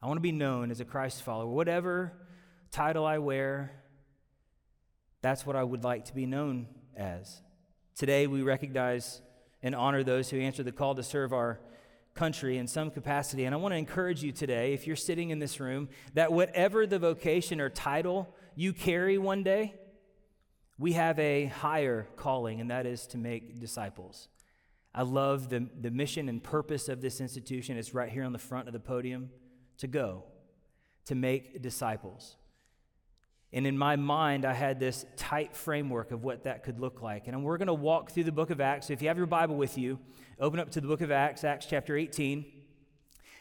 I 0.00 0.06
want 0.06 0.18
to 0.18 0.22
be 0.22 0.30
known 0.30 0.70
as 0.70 0.78
a 0.78 0.84
Christ 0.84 1.24
follower. 1.24 1.48
Whatever 1.48 2.12
title 2.70 3.04
I 3.04 3.18
wear, 3.18 3.72
that's 5.22 5.44
what 5.44 5.56
I 5.56 5.64
would 5.64 5.82
like 5.82 6.04
to 6.04 6.14
be 6.14 6.24
known 6.24 6.68
as. 6.96 7.42
Today, 7.98 8.28
we 8.28 8.42
recognize 8.42 9.22
and 9.60 9.74
honor 9.74 10.04
those 10.04 10.30
who 10.30 10.38
answer 10.38 10.62
the 10.62 10.70
call 10.70 10.94
to 10.94 11.02
serve 11.02 11.32
our 11.32 11.58
country 12.14 12.56
in 12.56 12.68
some 12.68 12.92
capacity. 12.92 13.44
And 13.44 13.52
I 13.52 13.58
want 13.58 13.72
to 13.72 13.76
encourage 13.76 14.22
you 14.22 14.30
today, 14.30 14.72
if 14.72 14.86
you're 14.86 14.94
sitting 14.94 15.30
in 15.30 15.40
this 15.40 15.58
room, 15.58 15.88
that 16.14 16.32
whatever 16.32 16.86
the 16.86 17.00
vocation 17.00 17.60
or 17.60 17.68
title 17.68 18.32
you 18.54 18.72
carry 18.72 19.18
one 19.18 19.42
day, 19.42 19.74
we 20.78 20.92
have 20.92 21.18
a 21.18 21.46
higher 21.46 22.06
calling, 22.14 22.60
and 22.60 22.70
that 22.70 22.86
is 22.86 23.04
to 23.08 23.18
make 23.18 23.58
disciples. 23.58 24.28
I 24.94 25.02
love 25.02 25.48
the, 25.48 25.68
the 25.80 25.90
mission 25.90 26.28
and 26.28 26.40
purpose 26.40 26.88
of 26.88 27.00
this 27.00 27.20
institution. 27.20 27.76
It's 27.76 27.94
right 27.94 28.12
here 28.12 28.22
on 28.22 28.32
the 28.32 28.38
front 28.38 28.68
of 28.68 28.74
the 28.74 28.78
podium 28.78 29.30
to 29.78 29.88
go, 29.88 30.22
to 31.06 31.16
make 31.16 31.60
disciples. 31.62 32.36
And 33.52 33.66
in 33.66 33.78
my 33.78 33.96
mind, 33.96 34.44
I 34.44 34.52
had 34.52 34.78
this 34.78 35.06
tight 35.16 35.56
framework 35.56 36.10
of 36.10 36.22
what 36.22 36.44
that 36.44 36.64
could 36.64 36.78
look 36.78 37.00
like. 37.00 37.28
And 37.28 37.44
we're 37.44 37.56
going 37.56 37.68
to 37.68 37.74
walk 37.74 38.10
through 38.10 38.24
the 38.24 38.32
book 38.32 38.50
of 38.50 38.60
Acts. 38.60 38.88
So 38.88 38.92
if 38.92 39.00
you 39.00 39.08
have 39.08 39.16
your 39.16 39.26
Bible 39.26 39.56
with 39.56 39.78
you, 39.78 39.98
open 40.38 40.60
up 40.60 40.70
to 40.72 40.80
the 40.80 40.86
book 40.86 41.00
of 41.00 41.10
Acts, 41.10 41.44
Acts 41.44 41.66
chapter 41.66 41.96
18. 41.96 42.44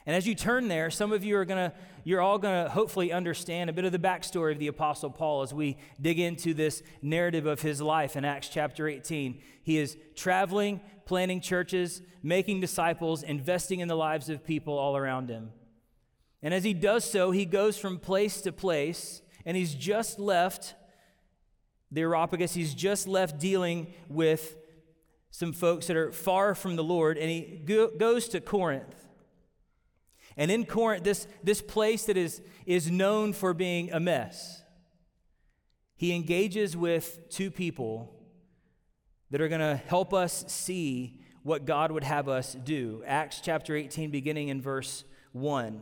And 0.05 0.15
as 0.15 0.25
you 0.25 0.35
turn 0.35 0.69
there, 0.69 0.89
some 0.89 1.11
of 1.11 1.25
you 1.25 1.35
are 1.35 1.43
going 1.43 1.69
to, 1.69 1.75
you're 2.05 2.21
all 2.21 2.37
going 2.37 2.63
to 2.63 2.71
hopefully 2.71 3.11
understand 3.11 3.69
a 3.69 3.73
bit 3.73 3.83
of 3.83 3.91
the 3.91 3.99
backstory 3.99 4.53
of 4.53 4.59
the 4.59 4.67
Apostle 4.67 5.09
Paul 5.09 5.41
as 5.41 5.53
we 5.53 5.75
dig 5.99 6.17
into 6.17 6.53
this 6.53 6.81
narrative 7.01 7.45
of 7.45 7.61
his 7.61 7.81
life 7.81 8.15
in 8.15 8.23
Acts 8.23 8.47
chapter 8.47 8.87
18. 8.87 9.41
He 9.61 9.77
is 9.77 9.97
traveling, 10.15 10.79
planting 11.03 11.41
churches, 11.41 12.01
making 12.23 12.61
disciples, 12.61 13.21
investing 13.21 13.81
in 13.81 13.89
the 13.89 13.97
lives 13.97 14.29
of 14.29 14.45
people 14.45 14.77
all 14.77 14.95
around 14.95 15.29
him. 15.29 15.49
And 16.41 16.53
as 16.53 16.63
he 16.63 16.73
does 16.73 17.03
so, 17.03 17.31
he 17.31 17.43
goes 17.43 17.77
from 17.77 17.99
place 17.99 18.39
to 18.41 18.53
place 18.53 19.21
and 19.47 19.55
he's 19.55 19.73
just 19.73 20.19
left 20.19 20.75
the 21.89 22.01
Areopagus, 22.01 22.53
he's 22.53 22.75
just 22.75 23.07
left 23.07 23.39
dealing 23.39 23.93
with 24.09 24.57
some 25.31 25.53
folks 25.53 25.87
that 25.87 25.95
are 25.95 26.11
far 26.11 26.53
from 26.53 26.75
the 26.75 26.83
Lord, 26.83 27.17
and 27.17 27.29
he 27.29 27.61
go, 27.65 27.87
goes 27.87 28.27
to 28.29 28.41
Corinth. 28.41 29.07
And 30.35 30.51
in 30.51 30.65
Corinth, 30.65 31.05
this, 31.05 31.29
this 31.41 31.61
place 31.61 32.05
that 32.05 32.17
is, 32.17 32.41
is 32.65 32.91
known 32.91 33.31
for 33.31 33.53
being 33.53 33.89
a 33.93 34.01
mess, 34.01 34.63
he 35.95 36.13
engages 36.13 36.75
with 36.75 37.29
two 37.29 37.49
people 37.49 38.13
that 39.31 39.39
are 39.39 39.47
going 39.47 39.61
to 39.61 39.77
help 39.87 40.13
us 40.13 40.43
see 40.49 41.21
what 41.43 41.63
God 41.63 41.93
would 41.93 42.03
have 42.03 42.27
us 42.27 42.53
do. 42.53 43.01
Acts 43.07 43.39
chapter 43.41 43.77
18, 43.77 44.11
beginning 44.11 44.49
in 44.49 44.61
verse 44.61 45.05
1. 45.31 45.81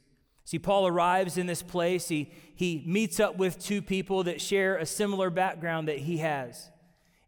See, 0.51 0.59
Paul 0.59 0.85
arrives 0.85 1.37
in 1.37 1.47
this 1.47 1.63
place. 1.63 2.09
He, 2.09 2.29
he 2.55 2.83
meets 2.85 3.21
up 3.21 3.37
with 3.37 3.57
two 3.57 3.81
people 3.81 4.23
that 4.23 4.41
share 4.41 4.75
a 4.75 4.85
similar 4.85 5.29
background 5.29 5.87
that 5.87 5.99
he 5.99 6.17
has. 6.17 6.69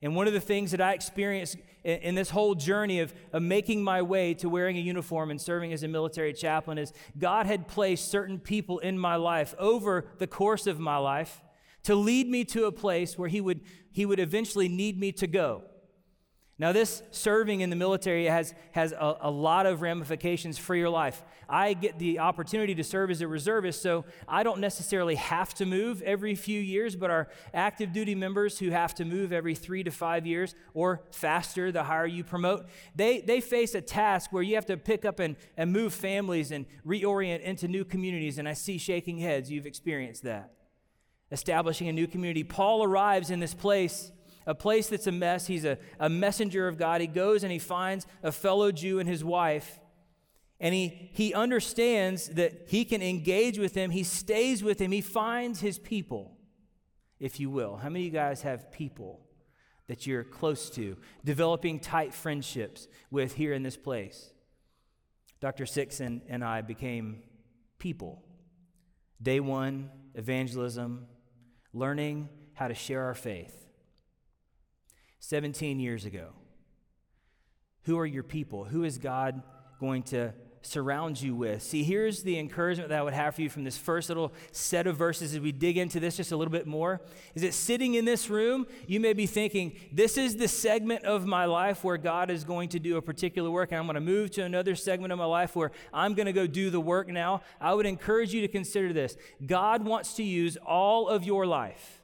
And 0.02 0.14
one 0.14 0.28
of 0.28 0.34
the 0.34 0.42
things 0.42 0.72
that 0.72 0.82
I 0.82 0.92
experienced 0.92 1.56
in, 1.86 2.00
in 2.00 2.16
this 2.16 2.32
whole 2.32 2.54
journey 2.54 3.00
of, 3.00 3.14
of 3.32 3.42
making 3.42 3.82
my 3.82 4.02
way 4.02 4.34
to 4.34 4.50
wearing 4.50 4.76
a 4.76 4.82
uniform 4.82 5.32
and 5.32 5.40
serving 5.40 5.72
as 5.72 5.84
a 5.84 5.88
military 5.88 6.34
chaplain 6.34 6.78
is 6.78 6.92
God 7.18 7.46
had 7.46 7.70
placed 7.70 8.12
certain 8.12 8.40
people 8.40 8.80
in 8.80 9.00
my 9.00 9.16
life 9.16 9.56
over 9.58 10.06
the 10.18 10.28
course 10.28 10.68
of 10.68 10.78
my 10.78 10.98
life 10.98 11.42
to 11.84 11.96
lead 11.96 12.28
me 12.28 12.44
to 12.44 12.66
a 12.66 12.74
place 12.74 13.18
where 13.18 13.30
he 13.30 13.40
would, 13.40 13.62
he 13.90 14.06
would 14.06 14.20
eventually 14.20 14.68
need 14.68 15.00
me 15.00 15.14
to 15.14 15.28
go. 15.28 15.64
Now, 16.60 16.72
this 16.72 17.02
serving 17.10 17.62
in 17.62 17.72
the 17.72 17.76
military 17.76 18.26
has, 18.26 18.54
has 18.74 18.92
a, 18.92 19.18
a, 19.22 19.32
lot 19.32 19.66
of 19.66 19.82
ramifications 19.82 20.60
for 20.60 20.76
your 20.76 20.90
life. 20.90 21.24
I 21.50 21.74
get 21.74 21.98
the 21.98 22.20
opportunity 22.20 22.76
to 22.76 22.84
serve 22.84 23.10
as 23.10 23.22
a 23.22 23.28
reservist, 23.28 23.82
so 23.82 24.06
I 24.28 24.44
don't 24.44 24.60
necessarily 24.60 25.16
have 25.16 25.56
to 25.56 25.66
move 25.66 26.04
every 26.04 26.36
few 26.36 26.62
years, 26.62 26.96
but 26.96 27.10
our 27.10 27.28
active 27.56 27.92
duty 27.92 28.14
members 28.14 28.60
who 28.60 28.70
have 28.70 28.94
to 28.96 29.06
move 29.06 29.34
every 29.34 29.56
three 29.56 29.84
to 29.84 29.90
five 29.90 30.28
years 30.28 30.54
or 30.76 31.02
faster, 31.10 31.72
the 31.72 31.86
higher 31.86 32.06
you 32.06 32.24
promote, 32.24 32.68
they, 32.96 33.22
they 33.22 33.42
face 33.42 33.74
a 33.74 33.82
task 33.82 34.32
where 34.32 34.44
you 34.44 34.54
have 34.54 34.68
to 34.68 34.78
pick 34.78 35.06
up 35.06 35.20
and, 35.20 35.36
and 35.58 35.74
move 35.74 35.92
families 35.92 36.52
and 36.52 36.68
reorient 36.86 37.42
into 37.42 37.68
new 37.68 37.84
communities. 37.84 38.38
And 38.38 38.48
I 38.48 38.54
see 38.54 38.78
shaking 38.78 39.18
heads, 39.18 39.50
you've 39.50 39.66
experienced 39.66 40.22
that. 40.24 40.52
Establishing 41.32 41.88
a 41.88 41.94
new 41.94 42.06
community. 42.06 42.44
Paul 42.44 42.84
arrives 42.84 43.32
in 43.32 43.40
this 43.40 43.56
place 43.56 44.12
a 44.46 44.56
place 44.56 44.88
that's 44.88 45.08
a 45.08 45.12
mess. 45.12 45.48
He's 45.48 45.66
a, 45.66 45.78
a 46.00 46.10
messenger 46.10 46.68
of 46.68 46.78
God. 46.78 47.02
He 47.02 47.08
goes 47.08 47.44
and 47.44 47.52
he 47.52 47.60
finds 47.60 48.06
a 48.22 48.32
fellow 48.32 48.72
Jew 48.72 49.00
and 49.00 49.08
his 49.08 49.24
wife. 49.24 49.80
And 50.60 50.74
he, 50.74 51.10
he 51.14 51.34
understands 51.34 52.30
that 52.30 52.66
he 52.68 52.86
can 52.86 53.02
engage 53.02 53.60
with 53.60 53.76
him. 53.76 53.92
He 53.92 54.04
stays 54.04 54.64
with 54.64 54.80
him. 54.80 54.92
He 54.92 55.02
finds 55.02 55.60
his 55.60 55.78
people, 55.78 56.38
if 57.20 57.40
you 57.40 57.50
will. 57.50 57.78
How 57.78 57.90
many 57.90 58.08
of 58.08 58.14
you 58.14 58.18
guys 58.18 58.44
have 58.44 58.72
people 58.72 59.20
that 59.88 60.08
you're 60.08 60.24
close 60.24 60.70
to, 60.72 60.96
developing 61.26 61.80
tight 61.80 62.14
friendships 62.14 62.88
with 63.12 63.34
here 63.34 63.54
in 63.54 63.64
this 63.64 63.76
place? 63.76 64.32
Dr. 65.42 65.66
Six 65.66 66.00
and, 66.00 66.22
and 66.30 66.42
I 66.42 66.62
became 66.62 67.24
people. 67.78 68.24
Day 69.22 69.42
one, 69.42 69.90
evangelism, 70.16 71.08
learning 71.74 72.30
how 72.54 72.70
to 72.70 72.74
share 72.74 73.04
our 73.04 73.14
faith. 73.14 73.63
17 75.24 75.80
years 75.80 76.04
ago? 76.04 76.34
Who 77.84 77.98
are 77.98 78.06
your 78.06 78.24
people? 78.24 78.66
Who 78.66 78.84
is 78.84 78.98
God 78.98 79.42
going 79.80 80.04
to 80.04 80.34
surround 80.62 81.22
you 81.22 81.34
with? 81.34 81.64
See, 81.64 81.82
here's 81.82 82.24
the 82.24 82.38
encouragement 82.38 82.90
that 82.90 83.00
I 83.00 83.04
would 83.04 83.14
have 83.14 83.36
for 83.36 83.42
you 83.42 83.50
from 83.50 83.64
this 83.64 83.78
first 83.78 84.10
little 84.10 84.34
set 84.52 84.86
of 84.86 84.98
verses 84.98 85.34
as 85.34 85.40
we 85.40 85.54
dig 85.54 85.78
into 85.78 86.02
this 86.02 86.18
just 86.18 86.34
a 86.34 86.38
little 86.38 86.52
bit 86.52 86.68
more. 86.68 87.00
Is 87.36 87.42
that 87.44 87.54
sitting 87.54 87.94
in 87.94 88.04
this 88.04 88.30
room, 88.30 88.68
you 88.86 89.00
may 89.00 89.14
be 89.14 89.26
thinking, 89.26 89.80
this 89.94 90.18
is 90.18 90.36
the 90.36 90.50
segment 90.50 91.06
of 91.06 91.26
my 91.26 91.46
life 91.46 91.86
where 91.86 91.98
God 91.98 92.30
is 92.30 92.44
going 92.44 92.68
to 92.70 92.80
do 92.80 92.98
a 92.98 93.02
particular 93.02 93.50
work, 93.50 93.72
and 93.72 93.80
I'm 93.80 93.86
going 93.86 93.96
to 93.96 94.02
move 94.02 94.30
to 94.32 94.44
another 94.44 94.76
segment 94.76 95.14
of 95.14 95.20
my 95.20 95.26
life 95.26 95.56
where 95.56 95.72
I'm 95.94 96.16
going 96.16 96.26
to 96.26 96.34
go 96.34 96.48
do 96.48 96.70
the 96.70 96.82
work 96.82 97.08
now. 97.08 97.44
I 97.62 97.74
would 97.74 97.86
encourage 97.86 98.34
you 98.34 98.42
to 98.42 98.50
consider 98.50 98.92
this 98.92 99.16
God 99.46 99.86
wants 99.86 100.16
to 100.16 100.24
use 100.24 100.58
all 100.58 101.08
of 101.08 101.24
your 101.24 101.46
life, 101.46 102.04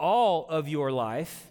all 0.00 0.46
of 0.48 0.66
your 0.66 0.90
life 0.90 1.50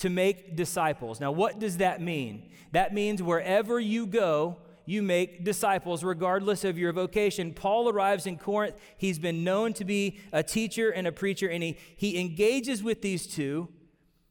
to 0.00 0.10
make 0.10 0.56
disciples. 0.56 1.20
Now, 1.20 1.30
what 1.30 1.58
does 1.58 1.76
that 1.76 2.00
mean? 2.00 2.50
That 2.72 2.94
means 2.94 3.22
wherever 3.22 3.78
you 3.78 4.06
go, 4.06 4.56
you 4.86 5.02
make 5.02 5.44
disciples, 5.44 6.02
regardless 6.02 6.64
of 6.64 6.78
your 6.78 6.92
vocation. 6.92 7.52
Paul 7.52 7.88
arrives 7.88 8.26
in 8.26 8.38
Corinth. 8.38 8.76
He's 8.96 9.18
been 9.18 9.44
known 9.44 9.72
to 9.74 9.84
be 9.84 10.18
a 10.32 10.42
teacher 10.42 10.90
and 10.90 11.06
a 11.06 11.12
preacher, 11.12 11.48
and 11.48 11.62
he, 11.62 11.76
he 11.96 12.18
engages 12.18 12.82
with 12.82 13.02
these 13.02 13.26
two, 13.26 13.68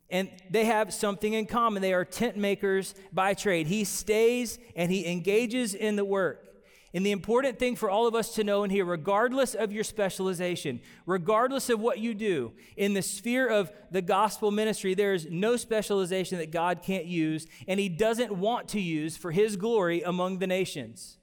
and 0.09 0.29
they 0.49 0.65
have 0.65 0.91
something 0.91 1.33
in 1.33 1.45
common. 1.45 1.81
They 1.81 1.93
are 1.93 2.03
tent 2.03 2.35
makers 2.35 2.95
by 3.13 3.35
trade. 3.35 3.67
He 3.67 3.83
stays 3.83 4.57
and 4.75 4.91
he 4.91 5.05
engages 5.05 5.75
in 5.75 5.95
the 5.97 6.05
work. 6.05 6.48
And 6.93 7.05
the 7.05 7.11
important 7.11 7.59
thing 7.59 7.75
for 7.75 7.89
all 7.89 8.07
of 8.07 8.15
us 8.15 8.33
to 8.35 8.43
know 8.43 8.63
in 8.63 8.71
here, 8.71 8.83
regardless 8.83 9.53
of 9.53 9.71
your 9.71 9.83
specialization, 9.83 10.81
regardless 11.05 11.69
of 11.69 11.79
what 11.79 11.99
you 11.99 12.15
do, 12.15 12.53
in 12.77 12.93
the 12.93 13.03
sphere 13.03 13.47
of 13.47 13.71
the 13.91 14.01
gospel 14.01 14.49
ministry, 14.49 14.95
there 14.95 15.13
is 15.13 15.27
no 15.29 15.55
specialization 15.55 16.39
that 16.39 16.51
God 16.51 16.81
can't 16.81 17.05
use 17.05 17.45
and 17.67 17.79
He 17.79 17.89
doesn't 17.89 18.31
want 18.31 18.69
to 18.69 18.79
use 18.79 19.17
for 19.17 19.31
His 19.31 19.55
glory 19.55 20.01
among 20.01 20.39
the 20.39 20.47
nations. 20.47 21.17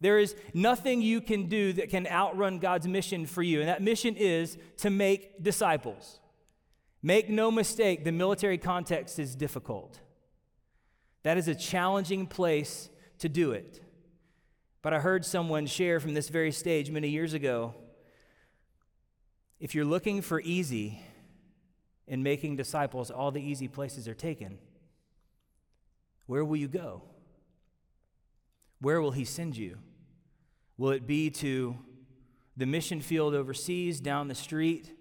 There 0.00 0.18
is 0.18 0.34
nothing 0.52 1.00
you 1.00 1.20
can 1.20 1.48
do 1.48 1.72
that 1.74 1.90
can 1.90 2.06
outrun 2.06 2.58
God's 2.58 2.86
mission 2.86 3.26
for 3.26 3.42
you, 3.42 3.60
and 3.60 3.68
that 3.68 3.82
mission 3.82 4.14
is 4.16 4.56
to 4.78 4.90
make 4.90 5.42
disciples. 5.42 6.20
Make 7.02 7.28
no 7.28 7.50
mistake, 7.50 8.04
the 8.04 8.12
military 8.12 8.58
context 8.58 9.18
is 9.18 9.34
difficult. 9.34 10.00
That 11.24 11.36
is 11.36 11.48
a 11.48 11.54
challenging 11.54 12.26
place 12.26 12.90
to 13.18 13.28
do 13.28 13.52
it. 13.52 13.80
But 14.82 14.94
I 14.94 15.00
heard 15.00 15.24
someone 15.24 15.66
share 15.66 16.00
from 16.00 16.14
this 16.14 16.28
very 16.28 16.52
stage 16.52 16.90
many 16.90 17.08
years 17.08 17.34
ago 17.34 17.74
if 19.60 19.74
you're 19.74 19.84
looking 19.84 20.22
for 20.22 20.40
easy 20.40 21.00
in 22.06 22.22
making 22.22 22.56
disciples, 22.56 23.10
all 23.10 23.30
the 23.30 23.42
easy 23.42 23.66
places 23.66 24.06
are 24.06 24.14
taken. 24.14 24.58
Where 26.26 26.44
will 26.44 26.56
you 26.56 26.68
go? 26.68 27.02
Where 28.80 29.00
will 29.00 29.10
He 29.10 29.24
send 29.24 29.56
you? 29.56 29.78
Will 30.76 30.90
it 30.90 31.06
be 31.06 31.30
to 31.30 31.76
the 32.56 32.66
mission 32.66 33.00
field 33.00 33.34
overseas, 33.34 34.00
down 34.00 34.28
the 34.28 34.34
street? 34.34 34.92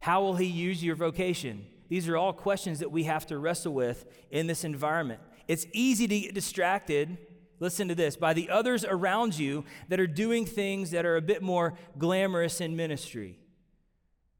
How 0.00 0.22
will 0.22 0.36
He 0.36 0.46
use 0.46 0.84
your 0.84 0.94
vocation? 0.94 1.66
These 1.88 2.08
are 2.08 2.16
all 2.16 2.32
questions 2.32 2.78
that 2.78 2.92
we 2.92 3.04
have 3.04 3.26
to 3.26 3.38
wrestle 3.38 3.72
with 3.72 4.06
in 4.30 4.46
this 4.46 4.62
environment. 4.62 5.20
It's 5.48 5.66
easy 5.72 6.06
to 6.06 6.20
get 6.20 6.34
distracted 6.34 7.18
listen 7.60 7.86
to 7.88 7.94
this, 7.94 8.16
by 8.16 8.32
the 8.32 8.50
others 8.50 8.84
around 8.84 9.38
you 9.38 9.64
that 9.88 10.00
are 10.00 10.06
doing 10.06 10.44
things 10.44 10.90
that 10.90 11.06
are 11.06 11.16
a 11.16 11.22
bit 11.22 11.42
more 11.42 11.74
glamorous 11.98 12.60
in 12.60 12.74
ministry. 12.74 13.38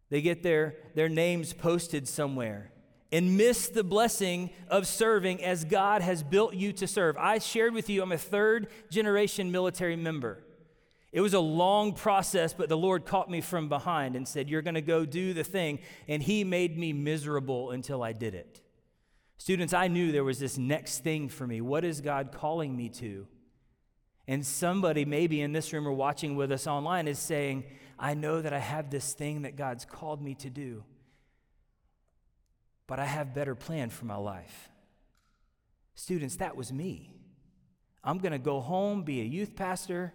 They 0.09 0.23
get 0.23 0.43
their, 0.43 0.75
their 0.95 1.09
names 1.09 1.53
posted 1.53 2.09
somewhere 2.09 2.73
and 3.13 3.37
miss 3.37 3.69
the 3.69 3.85
blessing 3.85 4.51
of 4.69 4.87
serving 4.87 5.43
as 5.43 5.65
God 5.65 6.03
has 6.03 6.23
built 6.23 6.55
you 6.55 6.73
to 6.75 6.87
serve. 6.87 7.17
I 7.17 7.39
shared 7.39 7.75
with 7.75 7.89
you, 7.89 8.03
I'm 8.03 8.13
a 8.13 8.19
third 8.19 8.69
generation 8.91 9.51
military 9.51 9.97
member. 9.97 10.45
It 11.13 11.21
was 11.21 11.35
a 11.35 11.41
long 11.41 11.93
process, 11.93 12.53
but 12.53 12.69
the 12.69 12.77
Lord 12.77 13.05
caught 13.05 13.29
me 13.29 13.41
from 13.41 13.69
behind 13.69 14.15
and 14.15 14.29
said, 14.29 14.49
You're 14.49 14.63
going 14.63 14.75
to 14.75 14.81
go 14.81 15.05
do 15.05 15.35
the 15.35 15.43
thing. 15.43 15.81
And 16.07 16.23
He 16.23 16.45
made 16.45 16.79
me 16.79 16.93
miserable 16.93 17.73
until 17.73 18.03
I 18.03 18.13
did 18.13 18.35
it. 18.35 18.61
Students, 19.41 19.73
I 19.73 19.89
knew 19.89 20.13
there 20.13 20.23
was 20.23 20.39
this 20.39 20.59
next 20.59 20.99
thing 20.99 21.31
for 21.31 21.47
me. 21.47 21.63
What 21.63 21.83
is 21.83 22.03
God 22.03 22.31
calling 22.31 22.77
me 22.77 22.91
to? 22.91 23.27
And 24.29 24.45
somebody, 24.45 25.07
maybe 25.07 25.41
in 25.41 25.53
this 25.53 25.73
room 25.73 25.89
or 25.89 25.93
watching 25.93 26.37
with 26.37 26.53
us 26.53 26.67
online, 26.67 27.09
is 27.09 27.19
saying, 27.19 27.65
I 27.99 28.13
know 28.13 28.43
that 28.43 28.53
I 28.53 28.59
have 28.59 28.91
this 28.91 29.15
thing 29.15 29.43
that 29.43 29.57
God's 29.57 29.87
called 29.87 30.21
me 30.21 30.35
to 30.35 30.51
do, 30.51 30.85
but 32.87 32.99
I 32.99 33.07
have 33.07 33.33
better 33.33 33.55
plan 33.55 33.89
for 33.89 34.05
my 34.05 34.17
life. 34.17 34.69
Students, 35.95 36.37
that 36.37 36.55
was 36.55 36.71
me. 36.71 37.15
I'm 38.05 38.19
going 38.19 38.33
to 38.33 38.39
go 38.39 38.61
home, 38.61 39.05
be 39.05 39.23
a 39.23 39.25
youth 39.25 39.57
pastor, 39.57 40.13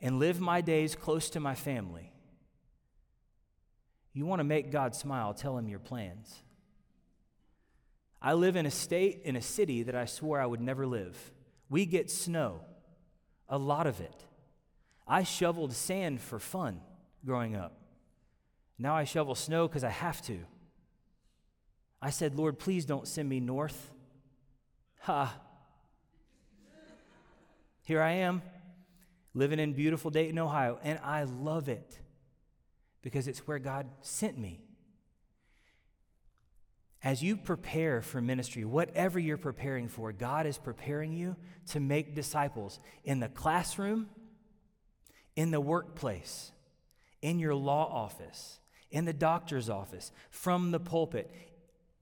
and 0.00 0.18
live 0.18 0.38
my 0.38 0.60
days 0.60 0.94
close 0.94 1.30
to 1.30 1.40
my 1.40 1.54
family. 1.54 2.12
You 4.12 4.26
want 4.26 4.40
to 4.40 4.44
make 4.44 4.70
God 4.70 4.94
smile, 4.94 5.32
tell 5.32 5.56
him 5.56 5.66
your 5.66 5.78
plans. 5.78 6.42
I 8.24 8.32
live 8.32 8.56
in 8.56 8.64
a 8.64 8.70
state, 8.70 9.20
in 9.24 9.36
a 9.36 9.42
city 9.42 9.82
that 9.82 9.94
I 9.94 10.06
swore 10.06 10.40
I 10.40 10.46
would 10.46 10.62
never 10.62 10.86
live. 10.86 11.14
We 11.68 11.84
get 11.84 12.10
snow, 12.10 12.62
a 13.50 13.58
lot 13.58 13.86
of 13.86 14.00
it. 14.00 14.24
I 15.06 15.24
shoveled 15.24 15.74
sand 15.74 16.22
for 16.22 16.38
fun 16.38 16.80
growing 17.26 17.54
up. 17.54 17.76
Now 18.78 18.96
I 18.96 19.04
shovel 19.04 19.34
snow 19.34 19.68
because 19.68 19.84
I 19.84 19.90
have 19.90 20.22
to. 20.22 20.38
I 22.00 22.08
said, 22.08 22.34
Lord, 22.34 22.58
please 22.58 22.86
don't 22.86 23.06
send 23.06 23.28
me 23.28 23.40
north. 23.40 23.92
Ha. 25.00 25.38
Here 27.82 28.00
I 28.00 28.12
am 28.12 28.40
living 29.34 29.58
in 29.58 29.74
beautiful 29.74 30.10
Dayton, 30.10 30.38
Ohio, 30.38 30.78
and 30.82 30.98
I 31.04 31.24
love 31.24 31.68
it 31.68 31.98
because 33.02 33.28
it's 33.28 33.46
where 33.46 33.58
God 33.58 33.86
sent 34.00 34.38
me. 34.38 34.63
As 37.04 37.22
you 37.22 37.36
prepare 37.36 38.00
for 38.00 38.22
ministry, 38.22 38.64
whatever 38.64 39.18
you're 39.18 39.36
preparing 39.36 39.88
for, 39.88 40.10
God 40.10 40.46
is 40.46 40.56
preparing 40.56 41.12
you 41.12 41.36
to 41.66 41.78
make 41.78 42.14
disciples 42.14 42.80
in 43.04 43.20
the 43.20 43.28
classroom, 43.28 44.08
in 45.36 45.50
the 45.50 45.60
workplace, 45.60 46.52
in 47.20 47.38
your 47.38 47.54
law 47.54 47.86
office, 47.92 48.58
in 48.90 49.04
the 49.04 49.12
doctor's 49.12 49.68
office, 49.68 50.12
from 50.30 50.70
the 50.70 50.80
pulpit, 50.80 51.30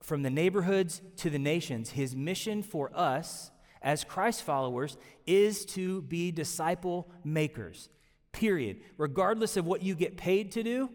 from 0.01 0.23
the 0.23 0.29
neighborhoods 0.29 1.01
to 1.17 1.29
the 1.29 1.37
nations. 1.39 1.89
His 1.89 2.15
mission 2.15 2.63
for 2.63 2.89
us 2.95 3.51
as 3.81 4.05
Christ 4.05 4.43
followers 4.43 4.95
is 5.27 5.65
to 5.65 6.01
be 6.03 6.31
disciple 6.31 7.11
makers, 7.25 7.89
period. 8.31 8.79
Regardless 8.97 9.57
of 9.57 9.65
what 9.65 9.83
you 9.83 9.95
get 9.95 10.15
paid 10.15 10.53
to 10.53 10.63
do, 10.63 10.89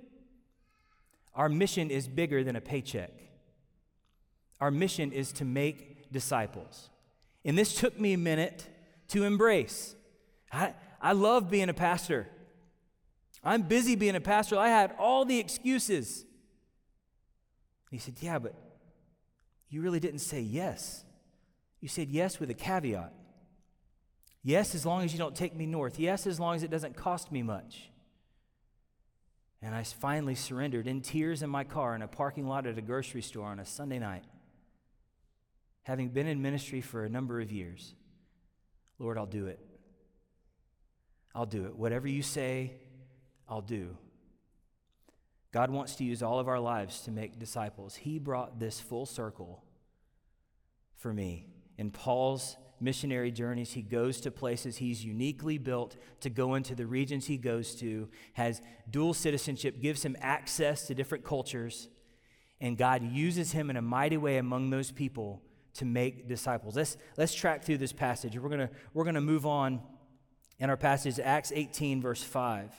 our 1.35 1.51
mission 1.51 1.91
is 1.91 2.09
bigger 2.09 2.43
than 2.43 2.57
a 2.57 2.61
paycheck. 2.63 3.28
Our 4.61 4.71
mission 4.71 5.13
is 5.13 5.33
to 5.35 5.45
make 5.45 6.11
disciples. 6.13 6.91
And 7.45 7.57
this 7.57 7.75
took 7.75 7.99
me 7.99 8.13
a 8.13 8.19
minute 8.19 8.67
to 9.09 9.25
embrace. 9.25 9.95
I, 10.53 10.75
I 11.01 11.13
love 11.13 11.51
being 11.51 11.69
a 11.69 11.75
pastor. 11.75 12.27
I'm 13.45 13.63
busy 13.63 13.95
being 13.95 14.17
a 14.17 14.21
pastor. 14.21 14.59
I 14.59 14.69
had 14.69 14.95
all 14.99 15.25
the 15.25 15.39
excuses. 15.39 16.25
He 17.91 17.99
said, 17.99 18.17
Yeah, 18.21 18.39
but 18.39 18.55
you 19.71 19.81
really 19.81 20.01
didn't 20.01 20.21
say 20.21 20.41
yes. 20.41 21.05
You 21.81 21.89
said 21.89 22.09
yes 22.11 22.41
with 22.41 22.51
a 22.51 22.55
caveat. 22.55 23.13
Yes, 24.43 24.75
as 24.75 24.87
long 24.87 25.03
as 25.03 25.13
you 25.13 25.19
don't 25.19 25.37
take 25.37 25.55
me 25.55 25.67
north. 25.67 25.99
Yes, 25.99 26.27
as 26.27 26.41
long 26.41 26.57
as 26.57 26.63
it 26.63 26.71
doesn't 26.71 26.97
cost 26.97 27.31
me 27.31 27.43
much. 27.43 27.91
And 29.61 29.75
I 29.75 29.83
finally 29.83 30.35
surrendered 30.35 30.87
in 30.87 31.01
tears 31.01 31.43
in 31.43 31.51
my 31.51 31.65
car 31.65 31.95
in 31.95 32.03
a 32.03 32.09
parking 32.09 32.47
lot 32.47 32.67
at 32.67 32.79
a 32.79 32.83
grocery 32.83 33.23
store 33.23 33.47
on 33.47 33.59
a 33.59 33.67
Sunday 33.67 33.99
night. 33.99 34.25
Having 35.89 36.11
been 36.11 36.27
in 36.27 36.43
ministry 36.43 36.83
for 36.83 37.07
a 37.07 37.09
number 37.09 37.41
of 37.41 37.51
years, 37.51 37.95
Lord, 38.99 39.17
I'll 39.17 39.25
do 39.25 39.47
it. 39.47 39.59
I'll 41.35 41.47
do 41.47 41.65
it. 41.65 41.75
Whatever 41.75 42.07
you 42.07 42.21
say, 42.21 42.75
I'll 43.49 43.63
do. 43.63 43.97
God 45.51 45.71
wants 45.71 45.97
to 45.97 46.05
use 46.05 46.23
all 46.23 46.41
of 46.41 46.47
our 46.47 46.61
lives 46.61 47.01
to 47.05 47.11
make 47.11 47.39
disciples. 47.39 47.95
He 47.95 48.19
brought 48.19 48.61
this 48.61 48.79
full 48.79 49.07
circle 49.07 49.65
for 50.95 51.15
me 51.15 51.47
in 51.79 51.91
Paul's 51.91 52.59
missionary 52.81 53.33
journeys, 53.33 53.73
he 53.73 53.81
goes 53.81 54.21
to 54.21 54.31
places 54.31 54.77
he's 54.77 55.03
uniquely 55.03 55.57
built 55.57 55.97
to 56.21 56.29
go 56.29 56.55
into 56.55 56.75
the 56.75 56.87
regions 56.87 57.29
he 57.29 57.39
goes 57.39 57.75
to, 57.77 58.11
has 58.35 58.61
dual 58.91 59.15
citizenship, 59.15 59.81
gives 59.81 60.03
him 60.03 60.19
access 60.21 60.87
to 60.87 60.95
different 60.95 61.25
cultures, 61.25 61.89
and 62.61 62.77
God 62.77 63.03
uses 63.03 63.53
him 63.53 63.71
in 63.71 63.77
a 63.79 63.83
mighty 63.83 64.19
way 64.19 64.37
among 64.37 64.69
those 64.69 64.91
people 64.91 65.41
to 65.79 65.85
make 65.85 66.29
disciples. 66.29 66.77
Let's, 66.77 66.97
let's 67.17 67.35
track 67.35 67.65
through 67.65 67.79
this 67.79 67.93
passage. 67.93 68.39
We're 68.39 68.49
going 68.49 68.69
we're 68.95 69.05
going 69.05 69.15
to 69.15 69.21
move 69.21 69.47
on 69.47 69.81
in 70.59 70.71
our 70.71 70.77
passage, 70.77 71.21
Acts 71.21 71.53
18, 71.55 72.03
verse 72.03 72.23
5. 72.23 72.73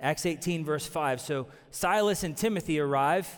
Acts 0.00 0.24
18, 0.24 0.64
verse 0.64 0.86
5. 0.86 1.20
So 1.20 1.48
Silas 1.70 2.24
and 2.24 2.36
Timothy 2.36 2.80
arrive. 2.80 3.28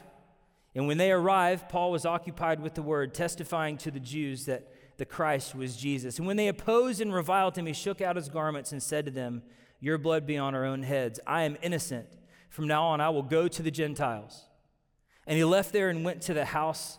And 0.74 0.86
when 0.86 0.98
they 0.98 1.10
arrived, 1.10 1.68
Paul 1.68 1.90
was 1.90 2.06
occupied 2.06 2.60
with 2.60 2.74
the 2.74 2.82
word, 2.82 3.12
testifying 3.12 3.76
to 3.78 3.90
the 3.90 4.00
Jews 4.00 4.46
that 4.46 4.68
the 4.96 5.04
Christ 5.04 5.54
was 5.54 5.76
Jesus. 5.76 6.18
And 6.18 6.26
when 6.26 6.36
they 6.36 6.48
opposed 6.48 7.00
and 7.00 7.12
reviled 7.12 7.58
him, 7.58 7.66
he 7.66 7.72
shook 7.72 8.00
out 8.00 8.16
his 8.16 8.28
garments 8.28 8.70
and 8.70 8.82
said 8.82 9.04
to 9.06 9.10
them, 9.10 9.42
Your 9.80 9.98
blood 9.98 10.26
be 10.26 10.38
on 10.38 10.54
our 10.54 10.64
own 10.64 10.84
heads. 10.84 11.18
I 11.26 11.42
am 11.42 11.56
innocent. 11.60 12.06
From 12.48 12.68
now 12.68 12.84
on, 12.84 13.00
I 13.00 13.08
will 13.08 13.22
go 13.22 13.48
to 13.48 13.62
the 13.62 13.70
Gentiles. 13.70 14.44
And 15.26 15.36
he 15.36 15.44
left 15.44 15.72
there 15.72 15.88
and 15.88 16.04
went 16.04 16.22
to 16.22 16.34
the 16.34 16.44
house 16.44 16.98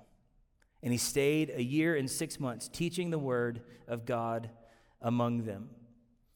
And 0.83 0.91
he 0.91 0.97
stayed 0.97 1.51
a 1.55 1.63
year 1.63 1.95
and 1.95 2.09
six 2.09 2.39
months 2.39 2.67
teaching 2.67 3.11
the 3.11 3.19
word 3.19 3.61
of 3.87 4.05
God 4.05 4.49
among 5.01 5.45
them. 5.45 5.69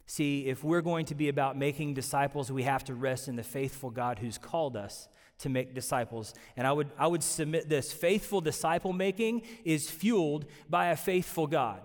See, 0.07 0.45
if 0.45 0.63
we're 0.63 0.81
going 0.81 1.05
to 1.07 1.15
be 1.15 1.29
about 1.29 1.57
making 1.57 1.95
disciples, 1.95 2.51
we 2.51 2.63
have 2.63 2.83
to 2.85 2.93
rest 2.93 3.27
in 3.27 3.35
the 3.35 3.43
faithful 3.43 3.89
God 3.89 4.19
who's 4.19 4.37
called 4.37 4.77
us 4.77 5.07
to 5.39 5.49
make 5.49 5.73
disciples. 5.73 6.33
And 6.55 6.67
I 6.67 6.71
would, 6.71 6.91
I 6.97 7.07
would 7.07 7.23
submit 7.23 7.69
this 7.69 7.91
faithful 7.91 8.39
disciple 8.39 8.93
making 8.93 9.41
is 9.63 9.89
fueled 9.89 10.45
by 10.69 10.87
a 10.87 10.95
faithful 10.95 11.47
God. 11.47 11.81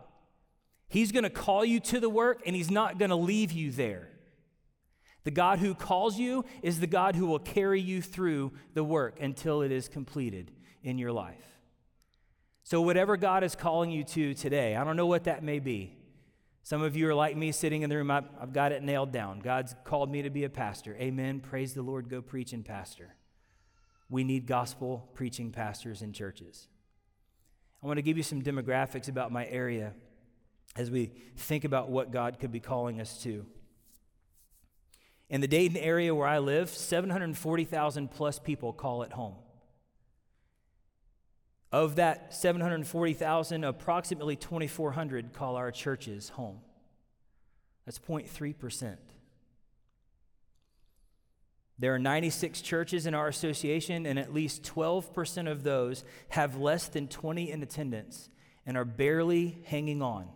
He's 0.89 1.13
going 1.13 1.25
to 1.25 1.31
call 1.31 1.65
you 1.65 1.81
to 1.81 2.01
the 2.01 2.11
work, 2.11 2.43
and 2.47 2.55
He's 2.55 2.71
not 2.71 2.99
going 2.99 3.11
to 3.11 3.17
leave 3.17 3.53
you 3.53 3.71
there. 3.71 4.09
The 5.25 5.31
God 5.31 5.59
who 5.59 5.75
calls 5.75 6.19
you 6.19 6.45
is 6.63 6.81
the 6.81 6.87
God 6.87 7.15
who 7.15 7.27
will 7.27 7.39
carry 7.39 7.81
you 7.81 8.03
through 8.03 8.53
the 8.75 8.85
work 8.85 9.21
until 9.21 9.63
it 9.63 9.71
is 9.71 9.89
completed 9.89 10.51
in 10.83 10.99
your 10.99 11.13
life. 11.13 11.60
So, 12.71 12.81
whatever 12.81 13.17
God 13.17 13.43
is 13.43 13.57
calling 13.57 13.91
you 13.91 14.05
to 14.05 14.33
today, 14.33 14.77
I 14.77 14.85
don't 14.85 14.95
know 14.95 15.09
what 15.09 15.25
that 15.25 15.43
may 15.43 15.59
be. 15.59 15.97
Some 16.63 16.83
of 16.83 16.95
you 16.95 17.09
are 17.09 17.15
like 17.17 17.37
me 17.37 17.51
sitting 17.51 17.83
in 17.83 17.91
the 17.91 17.97
room, 17.97 18.13
I've, 18.13 18.53
got 18.53 18.71
it 18.71 18.81
nailed 18.85 19.11
down. 19.11 19.41
God's 19.41 19.75
called 19.83 20.09
me 20.09 20.23
to 20.23 20.31
be 20.31 20.45
a 20.45 20.49
pastor. 20.49 20.95
Amen. 20.95 21.41
Praise 21.41 21.75
the 21.75 21.83
Lord. 21.83 22.09
Go 22.09 22.23
preach 22.23 22.53
and 22.53 22.65
pastor. 22.65 23.17
We 24.09 24.23
need 24.23 24.47
gospel 24.47 25.11
preaching 25.15 25.51
pastors 25.51 26.01
in 26.01 26.13
churches. 26.13 26.69
I 27.83 27.89
want 27.89 27.97
to 27.97 28.03
give 28.03 28.17
you 28.17 28.23
some 28.23 28.41
demographics 28.41 29.09
about 29.09 29.33
my 29.33 29.47
area 29.47 29.93
as 30.77 30.93
we 30.93 31.11
think 31.37 31.65
about 31.65 31.91
what 31.91 32.13
God 32.13 32.39
could 32.39 32.53
be 32.53 32.61
calling 32.61 33.01
us 33.01 33.21
to. 33.25 33.47
In 35.29 35.41
the 35.41 35.49
Dayton 35.49 35.77
area 35.77 36.15
where 36.15 36.29
I 36.29 36.39
live, 36.39 36.71
740,000 36.71 38.13
plus 38.13 38.39
people 38.39 38.73
call 38.73 39.03
it 39.03 39.11
home. 39.11 39.35
Of 41.73 41.97
that 41.97 42.35
740,000, 42.35 43.65
approximately 43.65 44.37
2,400 44.37 45.33
call 45.33 45.57
our 45.57 45.71
churches 45.71 46.31
home. 46.31 46.59
That's 47.87 47.99
0.3%. 47.99 48.97
There 51.79 51.95
are 51.95 51.99
96 51.99 52.61
churches 52.61 53.07
in 53.07 53.15
our 53.15 53.29
association, 53.29 54.05
and 54.05 54.19
at 54.19 54.35
least 54.35 54.63
12% 54.65 55.51
of 55.51 55.63
those 55.63 56.05
have 56.29 56.57
less 56.57 56.89
than 56.89 57.09
20 57.09 57.51
in 57.51 57.63
attendance 57.63 58.29
and 58.67 58.77
are 58.77 58.85
barely 58.85 59.63
hanging 59.65 60.03
on. 60.03 60.29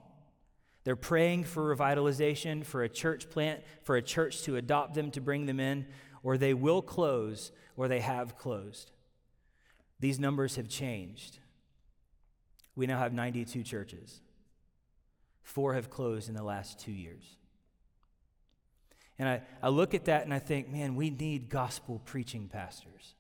They're 0.85 0.97
praying 0.97 1.45
for 1.45 1.75
revitalization, 1.75 2.65
for 2.65 2.83
a 2.83 2.89
church 2.89 3.29
plant, 3.29 3.63
for 3.83 3.97
a 3.97 4.03
church 4.03 4.43
to 4.43 4.57
adopt 4.57 4.95
them 4.95 5.11
to 5.13 5.21
bring 5.21 5.47
them 5.47 5.61
in, 5.61 5.87
or 6.23 6.39
they 6.39 6.55
will 6.55 6.81
close, 6.81 7.53
or 7.77 7.89
they 7.89 8.01
have 8.01 8.39
closed. 8.39 8.91
These 10.05 10.21
numbers 10.21 10.57
have 10.57 10.69
changed. 10.69 11.39
We 12.77 12.87
now 12.87 12.99
have 12.99 13.15
92 13.15 13.63
churches. 13.63 14.21
Four 15.43 15.73
have 15.73 15.89
closed 15.89 16.29
in 16.29 16.35
the 16.35 16.43
last 16.43 16.79
two 16.79 16.93
years. 16.93 17.25
And 19.19 19.27
I, 19.27 19.41
I 19.63 19.71
look 19.71 19.95
at 19.95 20.05
that 20.05 20.25
and 20.25 20.35
I 20.35 20.41
think, 20.41 20.69
man, 20.69 20.95
we 20.95 21.09
need 21.09 21.49
gospel 21.49 22.03
preaching 22.05 22.51
pastors. 22.53 23.15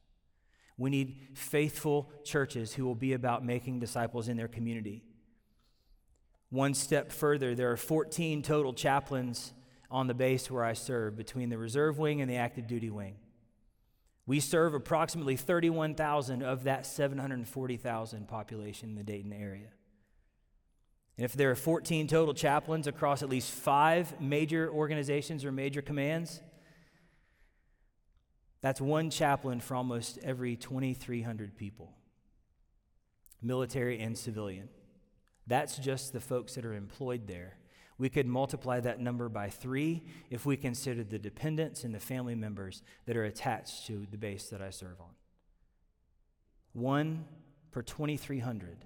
We 0.77 0.90
need 0.90 1.16
faithful 1.33 2.12
churches 2.23 2.75
who 2.75 2.85
will 2.85 2.94
be 2.94 3.14
about 3.14 3.42
making 3.42 3.81
disciples 3.81 4.29
in 4.29 4.37
their 4.37 4.47
community. 4.47 5.05
One 6.51 6.75
step 6.75 7.12
further, 7.12 7.55
there 7.55 7.73
are 7.73 7.79
14 7.79 8.42
total 8.42 8.75
chaplains 8.75 9.55
on 9.90 10.07
the 10.07 10.12
base 10.12 10.51
where 10.51 10.64
I 10.64 10.75
serve 10.75 11.16
between 11.16 11.49
the 11.49 11.57
reserve 11.57 11.99
wing 11.99 12.20
and 12.20 12.31
the 12.31 12.37
active 12.37 12.66
duty 12.66 12.90
wing. 12.90 13.14
We 14.26 14.40
serve 14.40 14.74
approximately 14.74 15.37
31,000 15.37 16.42
of 16.42 16.64
that 16.64 16.87
740,000 16.87 18.26
population 18.26 18.90
in 18.90 18.94
the 18.94 19.02
Dayton 19.02 19.32
area. 19.32 19.68
And 21.16 21.24
if 21.24 21.34
there 21.34 21.50
are 21.50 21.54
14 21.54 22.08
total 22.08 22.34
chaplains 22.34 22.87
across 22.87 23.22
at 23.22 23.28
least 23.28 23.50
five 23.50 24.20
major 24.20 24.70
organizations 24.70 25.44
or 25.44 25.52
major 25.52 25.82
commands, 25.82 26.40
that's 28.62 28.80
one 28.80 29.10
chaplain 29.10 29.60
for 29.60 29.74
almost 29.74 30.18
every 30.22 30.56
2,300 30.56 31.56
people, 31.56 31.92
military 33.42 34.00
and 34.00 34.16
civilian. 34.16 34.70
That's 35.46 35.76
just 35.76 36.14
the 36.14 36.20
folks 36.20 36.54
that 36.54 36.64
are 36.64 36.72
employed 36.72 37.26
there. 37.26 37.58
We 37.96 38.09
could 38.09 38.26
multiply 38.26 38.80
that 38.80 39.00
number 39.00 39.28
by 39.28 39.50
three 39.50 40.02
if 40.30 40.44
we 40.44 40.57
consider 40.57 41.04
the 41.04 41.18
dependents 41.18 41.85
and 41.85 41.94
the 41.94 42.00
family 42.00 42.35
members 42.35 42.83
that 43.07 43.16
are 43.16 43.24
attached 43.24 43.87
to 43.87 44.07
the 44.11 44.18
base 44.18 44.48
that 44.48 44.61
I 44.61 44.70
serve 44.70 45.00
on. 45.00 45.14
One 46.72 47.24
per 47.70 47.83
2,300 47.83 48.85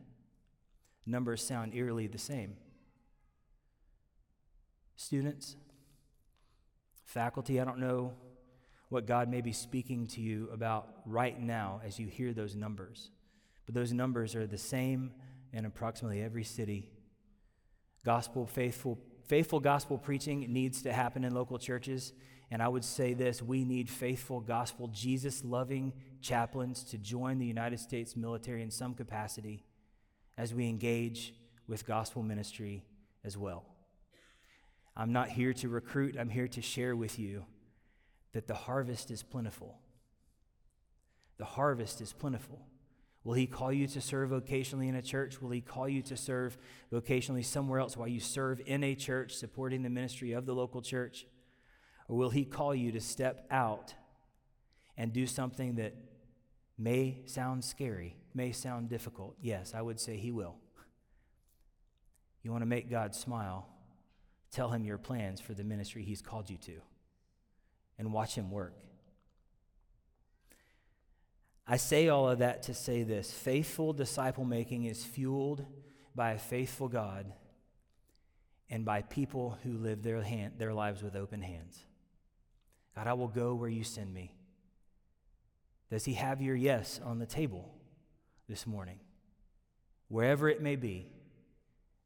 numbers 1.06 1.42
sound 1.42 1.74
eerily 1.74 2.06
the 2.06 2.18
same. 2.18 2.56
Students, 4.96 5.56
faculty, 7.04 7.60
I 7.60 7.64
don't 7.64 7.78
know 7.78 8.12
what 8.90 9.06
God 9.06 9.28
may 9.28 9.40
be 9.40 9.52
speaking 9.52 10.06
to 10.08 10.20
you 10.20 10.48
about 10.52 10.88
right 11.06 11.40
now 11.40 11.80
as 11.84 11.98
you 11.98 12.08
hear 12.08 12.32
those 12.32 12.54
numbers, 12.54 13.10
but 13.64 13.74
those 13.74 13.92
numbers 13.92 14.34
are 14.34 14.46
the 14.46 14.58
same 14.58 15.12
in 15.52 15.64
approximately 15.64 16.22
every 16.22 16.44
city. 16.44 16.90
Gospel 18.08 18.46
faithful 18.46 18.98
faithful 19.26 19.60
gospel 19.60 19.98
preaching 19.98 20.50
needs 20.50 20.80
to 20.80 20.94
happen 20.94 21.24
in 21.24 21.34
local 21.34 21.58
churches. 21.58 22.14
And 22.50 22.62
I 22.62 22.68
would 22.68 22.86
say 22.86 23.12
this 23.12 23.42
we 23.42 23.66
need 23.66 23.90
faithful 23.90 24.40
gospel, 24.40 24.88
Jesus 24.88 25.44
loving 25.44 25.92
chaplains 26.22 26.84
to 26.84 26.96
join 26.96 27.38
the 27.38 27.44
United 27.44 27.78
States 27.78 28.16
military 28.16 28.62
in 28.62 28.70
some 28.70 28.94
capacity 28.94 29.62
as 30.38 30.54
we 30.54 30.70
engage 30.70 31.34
with 31.66 31.86
gospel 31.86 32.22
ministry 32.22 32.82
as 33.24 33.36
well. 33.36 33.66
I'm 34.96 35.12
not 35.12 35.28
here 35.28 35.52
to 35.52 35.68
recruit, 35.68 36.16
I'm 36.18 36.30
here 36.30 36.48
to 36.48 36.62
share 36.62 36.96
with 36.96 37.18
you 37.18 37.44
that 38.32 38.46
the 38.46 38.54
harvest 38.54 39.10
is 39.10 39.22
plentiful. 39.22 39.80
The 41.36 41.44
harvest 41.44 42.00
is 42.00 42.14
plentiful. 42.14 42.58
Will 43.28 43.34
He 43.34 43.46
call 43.46 43.70
you 43.70 43.86
to 43.88 44.00
serve 44.00 44.30
vocationally 44.30 44.88
in 44.88 44.94
a 44.94 45.02
church? 45.02 45.42
Will 45.42 45.50
He 45.50 45.60
call 45.60 45.86
you 45.86 46.00
to 46.00 46.16
serve 46.16 46.56
vocationally 46.90 47.44
somewhere 47.44 47.78
else 47.78 47.94
while 47.94 48.08
you 48.08 48.20
serve 48.20 48.58
in 48.64 48.82
a 48.82 48.94
church, 48.94 49.34
supporting 49.34 49.82
the 49.82 49.90
ministry 49.90 50.32
of 50.32 50.46
the 50.46 50.54
local 50.54 50.80
church? 50.80 51.26
Or 52.08 52.16
will 52.16 52.30
He 52.30 52.46
call 52.46 52.74
you 52.74 52.90
to 52.92 53.02
step 53.02 53.46
out 53.50 53.92
and 54.96 55.12
do 55.12 55.26
something 55.26 55.74
that 55.74 55.94
may 56.78 57.18
sound 57.26 57.64
scary, 57.64 58.16
may 58.32 58.50
sound 58.50 58.88
difficult. 58.88 59.36
Yes, 59.42 59.74
I 59.74 59.82
would 59.82 60.00
say 60.00 60.16
He 60.16 60.32
will. 60.32 60.56
You 62.42 62.50
want 62.50 62.62
to 62.62 62.66
make 62.66 62.88
God 62.88 63.14
smile? 63.14 63.68
Tell 64.50 64.70
Him 64.70 64.86
your 64.86 64.96
plans 64.96 65.38
for 65.38 65.52
the 65.52 65.64
ministry 65.64 66.02
He's 66.02 66.22
called 66.22 66.48
you 66.48 66.56
to 66.56 66.80
and 67.98 68.10
watch 68.10 68.36
Him 68.36 68.50
work. 68.50 68.87
I 71.70 71.76
say 71.76 72.08
all 72.08 72.30
of 72.30 72.38
that 72.38 72.62
to 72.64 72.74
say 72.74 73.02
this 73.02 73.30
faithful 73.30 73.92
disciple 73.92 74.46
making 74.46 74.84
is 74.84 75.04
fueled 75.04 75.66
by 76.14 76.32
a 76.32 76.38
faithful 76.38 76.88
God 76.88 77.30
and 78.70 78.86
by 78.86 79.02
people 79.02 79.58
who 79.62 79.74
live 79.74 80.02
their, 80.02 80.22
hand, 80.22 80.54
their 80.56 80.72
lives 80.72 81.02
with 81.02 81.14
open 81.14 81.42
hands. 81.42 81.78
God, 82.96 83.06
I 83.06 83.12
will 83.12 83.28
go 83.28 83.54
where 83.54 83.68
you 83.68 83.84
send 83.84 84.12
me. 84.12 84.34
Does 85.90 86.06
he 86.06 86.14
have 86.14 86.40
your 86.40 86.56
yes 86.56 87.00
on 87.04 87.18
the 87.18 87.26
table 87.26 87.74
this 88.48 88.66
morning? 88.66 89.00
Wherever 90.08 90.48
it 90.48 90.62
may 90.62 90.76
be, 90.76 91.06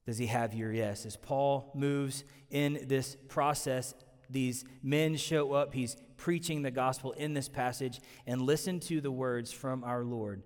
does 0.06 0.18
he 0.18 0.26
have 0.26 0.54
your 0.54 0.72
yes? 0.72 1.06
As 1.06 1.16
Paul 1.16 1.70
moves 1.74 2.24
in 2.50 2.84
this 2.88 3.16
process, 3.28 3.94
these 4.28 4.64
men 4.82 5.16
show 5.16 5.52
up. 5.52 5.72
He's 5.72 5.96
preaching 6.22 6.62
the 6.62 6.70
gospel 6.70 7.12
in 7.12 7.34
this 7.34 7.48
passage, 7.48 8.00
and 8.26 8.42
listen 8.42 8.80
to 8.80 9.00
the 9.00 9.10
words 9.10 9.52
from 9.52 9.84
our 9.84 10.04
Lord. 10.04 10.42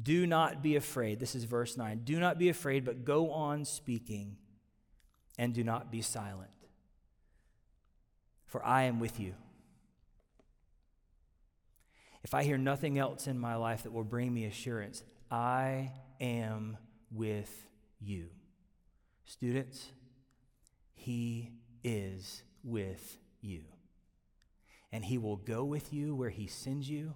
Do 0.00 0.26
not 0.26 0.62
be 0.62 0.76
afraid. 0.76 1.20
This 1.20 1.34
is 1.34 1.44
verse 1.44 1.76
9. 1.76 2.02
Do 2.04 2.18
not 2.18 2.38
be 2.38 2.48
afraid, 2.48 2.84
but 2.84 3.04
go 3.04 3.30
on 3.30 3.64
speaking, 3.64 4.36
and 5.38 5.54
do 5.54 5.64
not 5.64 5.90
be 5.90 6.02
silent. 6.02 6.50
For 8.46 8.64
I 8.64 8.82
am 8.82 8.98
with 8.98 9.20
you 9.20 9.34
if 12.22 12.34
I 12.34 12.42
hear 12.42 12.58
nothing 12.58 12.98
else 12.98 13.26
in 13.26 13.38
my 13.38 13.56
life 13.56 13.84
that 13.84 13.92
will 13.92 14.04
bring 14.04 14.32
me 14.32 14.44
assurance, 14.44 15.02
I 15.30 15.92
am 16.20 16.76
with 17.10 17.66
you. 17.98 18.28
Students, 19.24 19.90
He 20.94 21.52
is 21.82 22.42
with 22.62 23.16
you. 23.40 23.62
And 24.92 25.04
He 25.04 25.18
will 25.18 25.36
go 25.36 25.64
with 25.64 25.92
you 25.92 26.14
where 26.14 26.30
He 26.30 26.46
sends 26.46 26.88
you, 26.88 27.14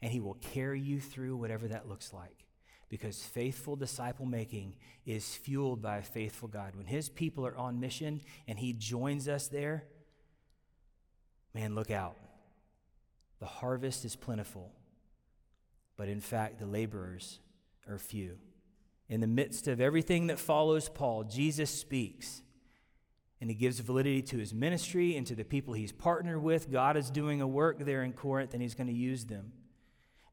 and 0.00 0.12
He 0.12 0.20
will 0.20 0.34
carry 0.34 0.80
you 0.80 1.00
through 1.00 1.36
whatever 1.36 1.68
that 1.68 1.88
looks 1.88 2.12
like. 2.12 2.44
Because 2.88 3.22
faithful 3.22 3.76
disciple 3.76 4.26
making 4.26 4.74
is 5.06 5.36
fueled 5.36 5.80
by 5.80 5.98
a 5.98 6.02
faithful 6.02 6.48
God. 6.48 6.74
When 6.74 6.86
His 6.86 7.08
people 7.08 7.46
are 7.46 7.56
on 7.56 7.78
mission 7.78 8.20
and 8.48 8.58
He 8.58 8.72
joins 8.72 9.28
us 9.28 9.48
there, 9.48 9.84
man, 11.54 11.74
look 11.74 11.90
out. 11.90 12.16
The 13.38 13.46
harvest 13.46 14.04
is 14.04 14.16
plentiful, 14.16 14.72
but 15.96 16.08
in 16.08 16.20
fact, 16.20 16.58
the 16.58 16.66
laborers 16.66 17.38
are 17.88 17.98
few. 17.98 18.38
In 19.08 19.20
the 19.20 19.26
midst 19.26 19.66
of 19.66 19.80
everything 19.80 20.28
that 20.28 20.38
follows 20.38 20.88
Paul, 20.88 21.24
Jesus 21.24 21.70
speaks 21.70 22.42
and 23.40 23.48
he 23.48 23.56
gives 23.56 23.80
validity 23.80 24.22
to 24.22 24.38
his 24.38 24.52
ministry 24.52 25.16
and 25.16 25.26
to 25.26 25.34
the 25.34 25.44
people 25.44 25.72
he's 25.74 25.92
partnered 25.92 26.42
with. 26.42 26.70
God 26.70 26.96
is 26.96 27.10
doing 27.10 27.40
a 27.40 27.46
work 27.46 27.78
there 27.78 28.02
in 28.02 28.12
Corinth 28.12 28.52
and 28.52 28.62
he's 28.62 28.74
going 28.74 28.86
to 28.88 28.92
use 28.92 29.24
them. 29.24 29.52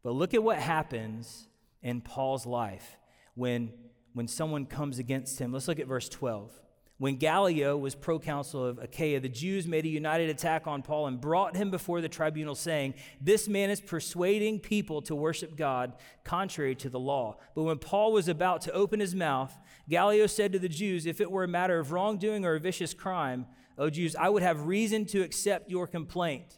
But 0.04 0.12
look 0.12 0.34
at 0.34 0.44
what 0.44 0.58
happens 0.58 1.48
in 1.82 2.02
Paul's 2.02 2.46
life 2.46 2.98
when, 3.36 3.72
when 4.14 4.28
someone 4.28 4.66
comes 4.66 5.00
against 5.00 5.40
him. 5.40 5.54
Let's 5.54 5.68
look 5.68 5.80
at 5.80 5.88
verse 5.88 6.10
12. 6.10 6.52
When 7.00 7.18
Gallio 7.18 7.78
was 7.78 7.94
proconsul 7.94 8.66
of 8.66 8.80
Achaia, 8.80 9.20
the 9.20 9.30
Jews 9.30 9.68
made 9.68 9.86
a 9.86 9.90
united 9.90 10.32
attack 10.32 10.66
on 10.66 10.82
Paul 10.82 11.06
and 11.06 11.22
brought 11.22 11.56
him 11.56 11.70
before 11.70 12.02
the 12.02 12.10
tribunal, 12.10 12.56
saying, 12.56 12.96
This 13.22 13.48
man 13.48 13.70
is 13.70 13.80
persuading 13.80 14.62
people 14.62 15.04
to 15.04 15.14
worship 15.14 15.56
God 15.56 15.94
contrary 16.24 16.74
to 16.76 16.90
the 16.90 17.00
law. 17.00 17.38
But 17.54 17.64
when 17.64 17.78
Paul 17.78 18.14
was 18.14 18.28
about 18.28 18.62
to 18.62 18.74
open 18.74 19.00
his 19.00 19.14
mouth, 19.14 19.56
Gallio 19.88 20.26
said 20.26 20.52
to 20.54 20.60
the 20.60 20.70
Jews, 20.70 21.06
If 21.06 21.22
it 21.22 21.30
were 21.30 21.44
a 21.44 21.48
matter 21.48 21.78
of 21.78 21.92
wrongdoing 21.92 22.44
or 22.44 22.56
a 22.56 22.60
vicious 22.60 22.96
crime, 22.96 23.46
O 23.78 23.92
Jews, 23.92 24.16
I 24.16 24.30
would 24.30 24.42
have 24.42 24.66
reason 24.66 25.06
to 25.08 25.22
accept 25.22 25.70
your 25.70 25.86
complaint. 25.86 26.58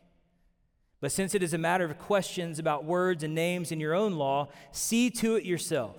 But 1.01 1.11
since 1.11 1.35
it 1.35 1.43
is 1.43 1.53
a 1.53 1.57
matter 1.57 1.83
of 1.83 1.97
questions 1.97 2.59
about 2.59 2.85
words 2.85 3.23
and 3.23 3.35
names 3.35 3.73
in 3.73 3.81
your 3.81 3.93
own 3.93 4.13
law, 4.13 4.47
see 4.71 5.09
to 5.11 5.35
it 5.35 5.43
yourself. 5.43 5.97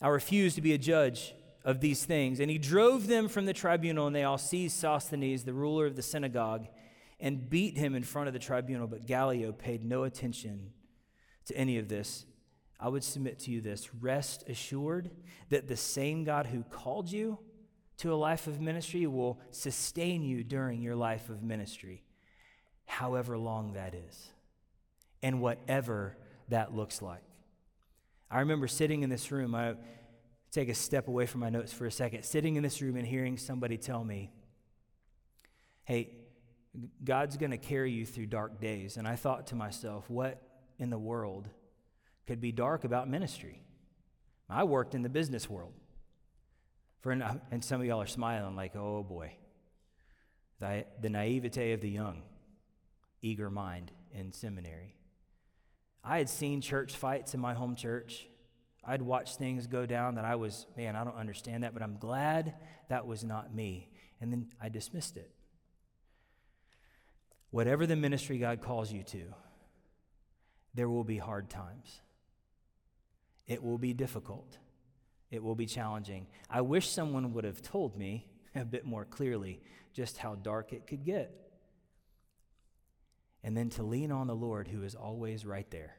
I 0.00 0.06
refuse 0.06 0.54
to 0.54 0.60
be 0.60 0.72
a 0.72 0.78
judge 0.78 1.34
of 1.64 1.80
these 1.80 2.04
things. 2.04 2.40
And 2.40 2.50
he 2.50 2.58
drove 2.58 3.06
them 3.06 3.28
from 3.28 3.46
the 3.46 3.52
tribunal, 3.52 4.06
and 4.06 4.16
they 4.16 4.24
all 4.24 4.38
seized 4.38 4.76
Sosthenes, 4.76 5.44
the 5.44 5.52
ruler 5.52 5.86
of 5.86 5.96
the 5.96 6.02
synagogue, 6.02 6.66
and 7.20 7.50
beat 7.50 7.76
him 7.76 7.94
in 7.94 8.02
front 8.02 8.28
of 8.28 8.32
the 8.32 8.38
tribunal. 8.38 8.86
But 8.86 9.06
Gallio 9.06 9.52
paid 9.52 9.84
no 9.84 10.04
attention 10.04 10.70
to 11.46 11.56
any 11.56 11.78
of 11.78 11.88
this. 11.88 12.24
I 12.80 12.88
would 12.88 13.02
submit 13.02 13.40
to 13.40 13.50
you 13.50 13.60
this 13.60 13.92
rest 13.94 14.48
assured 14.48 15.10
that 15.48 15.66
the 15.66 15.76
same 15.76 16.24
God 16.24 16.46
who 16.46 16.62
called 16.62 17.10
you 17.10 17.38
to 17.98 18.12
a 18.12 18.14
life 18.14 18.46
of 18.46 18.60
ministry 18.60 19.06
will 19.06 19.40
sustain 19.50 20.22
you 20.22 20.44
during 20.44 20.80
your 20.80 20.94
life 20.94 21.28
of 21.28 21.42
ministry, 21.42 22.04
however 22.86 23.36
long 23.36 23.72
that 23.72 23.94
is, 23.94 24.28
and 25.22 25.40
whatever 25.40 26.16
that 26.48 26.72
looks 26.72 27.02
like. 27.02 27.22
I 28.30 28.40
remember 28.40 28.68
sitting 28.68 29.02
in 29.02 29.10
this 29.10 29.32
room, 29.32 29.54
I 29.54 29.74
take 30.50 30.68
a 30.68 30.74
step 30.74 31.08
away 31.08 31.26
from 31.26 31.40
my 31.40 31.50
notes 31.50 31.72
for 31.72 31.86
a 31.86 31.90
second, 31.90 32.24
sitting 32.24 32.56
in 32.56 32.62
this 32.62 32.80
room 32.80 32.96
and 32.96 33.06
hearing 33.06 33.36
somebody 33.36 33.76
tell 33.76 34.02
me, 34.02 34.30
hey, 35.84 36.10
God's 37.04 37.36
going 37.36 37.50
to 37.50 37.58
carry 37.58 37.90
you 37.90 38.06
through 38.06 38.26
dark 38.26 38.60
days. 38.60 38.96
And 38.96 39.06
I 39.06 39.16
thought 39.16 39.48
to 39.48 39.54
myself, 39.54 40.08
what 40.08 40.40
in 40.78 40.90
the 40.90 40.98
world 40.98 41.48
could 42.26 42.40
be 42.40 42.52
dark 42.52 42.84
about 42.84 43.08
ministry? 43.08 43.62
I 44.48 44.64
worked 44.64 44.94
in 44.94 45.02
the 45.02 45.08
business 45.08 45.48
world. 45.48 45.72
For, 47.00 47.12
uh, 47.12 47.34
and 47.50 47.64
some 47.64 47.80
of 47.80 47.86
y'all 47.86 48.02
are 48.02 48.06
smiling 48.06 48.56
like, 48.56 48.74
oh 48.76 49.02
boy. 49.02 49.32
The, 50.60 50.86
the 51.00 51.08
naivete 51.08 51.72
of 51.72 51.80
the 51.80 51.90
young, 51.90 52.22
eager 53.22 53.50
mind 53.50 53.92
in 54.12 54.32
seminary. 54.32 54.96
I 56.02 56.18
had 56.18 56.28
seen 56.28 56.60
church 56.60 56.96
fights 56.96 57.34
in 57.34 57.40
my 57.40 57.54
home 57.54 57.76
church. 57.76 58.27
I'd 58.88 59.02
watch 59.02 59.36
things 59.36 59.66
go 59.66 59.84
down 59.84 60.14
that 60.14 60.24
I 60.24 60.36
was, 60.36 60.66
man, 60.74 60.96
I 60.96 61.04
don't 61.04 61.16
understand 61.16 61.62
that, 61.62 61.74
but 61.74 61.82
I'm 61.82 61.98
glad 61.98 62.54
that 62.88 63.06
was 63.06 63.22
not 63.22 63.54
me. 63.54 63.90
And 64.18 64.32
then 64.32 64.46
I 64.60 64.70
dismissed 64.70 65.18
it. 65.18 65.30
Whatever 67.50 67.86
the 67.86 67.96
ministry 67.96 68.38
God 68.38 68.62
calls 68.62 68.90
you 68.90 69.02
to, 69.02 69.24
there 70.72 70.88
will 70.88 71.04
be 71.04 71.18
hard 71.18 71.50
times. 71.50 72.00
It 73.46 73.62
will 73.62 73.76
be 73.76 73.92
difficult. 73.92 74.56
It 75.30 75.42
will 75.42 75.54
be 75.54 75.66
challenging. 75.66 76.26
I 76.48 76.62
wish 76.62 76.88
someone 76.88 77.34
would 77.34 77.44
have 77.44 77.60
told 77.60 77.94
me 77.94 78.26
a 78.54 78.64
bit 78.64 78.86
more 78.86 79.04
clearly 79.04 79.60
just 79.92 80.16
how 80.16 80.34
dark 80.34 80.72
it 80.72 80.86
could 80.86 81.04
get. 81.04 81.34
And 83.44 83.54
then 83.54 83.68
to 83.70 83.82
lean 83.82 84.12
on 84.12 84.28
the 84.28 84.34
Lord 84.34 84.68
who 84.68 84.82
is 84.82 84.94
always 84.94 85.44
right 85.44 85.70
there. 85.70 85.96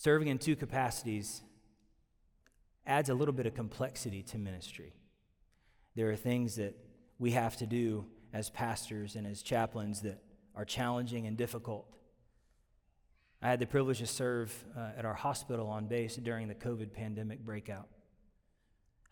Serving 0.00 0.28
in 0.28 0.38
two 0.38 0.56
capacities 0.56 1.42
adds 2.86 3.10
a 3.10 3.14
little 3.14 3.34
bit 3.34 3.44
of 3.44 3.52
complexity 3.52 4.22
to 4.22 4.38
ministry. 4.38 4.94
There 5.94 6.10
are 6.10 6.16
things 6.16 6.56
that 6.56 6.74
we 7.18 7.32
have 7.32 7.54
to 7.58 7.66
do 7.66 8.06
as 8.32 8.48
pastors 8.48 9.14
and 9.14 9.26
as 9.26 9.42
chaplains 9.42 10.00
that 10.00 10.22
are 10.56 10.64
challenging 10.64 11.26
and 11.26 11.36
difficult. 11.36 11.84
I 13.42 13.50
had 13.50 13.60
the 13.60 13.66
privilege 13.66 13.98
to 13.98 14.06
serve 14.06 14.64
uh, 14.74 14.92
at 14.96 15.04
our 15.04 15.12
hospital 15.12 15.66
on 15.66 15.86
base 15.86 16.16
during 16.16 16.48
the 16.48 16.54
COVID 16.54 16.94
pandemic 16.94 17.44
breakout. 17.44 17.88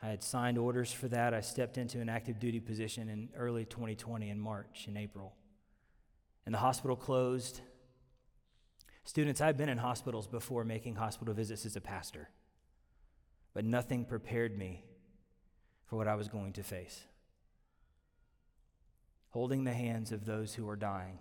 I 0.03 0.07
had 0.07 0.23
signed 0.23 0.57
orders 0.57 0.91
for 0.91 1.09
that. 1.09 1.35
I 1.35 1.43
stepped 1.43 1.77
into 1.77 2.01
an 2.01 2.09
active 2.09 2.41
duty 2.41 2.61
position 2.61 3.11
in 3.11 3.29
early 3.37 3.67
2020 3.67 4.31
in 4.31 4.41
March 4.41 4.87
and 4.87 4.97
April. 4.97 5.35
And 6.47 6.55
the 6.55 6.61
hospital 6.61 6.97
closed. 6.97 7.61
Students, 9.09 9.41
I've 9.41 9.57
been 9.57 9.71
in 9.71 9.79
hospitals 9.79 10.27
before 10.27 10.65
making 10.65 10.97
hospital 10.97 11.33
visits 11.33 11.65
as 11.65 11.77
a 11.77 11.81
pastor, 11.81 12.29
but 13.55 13.65
nothing 13.65 14.05
prepared 14.05 14.59
me 14.59 14.85
for 15.87 15.97
what 15.97 16.07
I 16.07 16.15
was 16.15 16.29
going 16.29 16.53
to 16.53 16.63
face. 16.63 17.05
Holding 19.31 19.65
the 19.65 19.73
hands 19.73 20.13
of 20.13 20.27
those 20.27 20.53
who 20.53 20.69
are 20.69 20.77
dying 20.77 21.21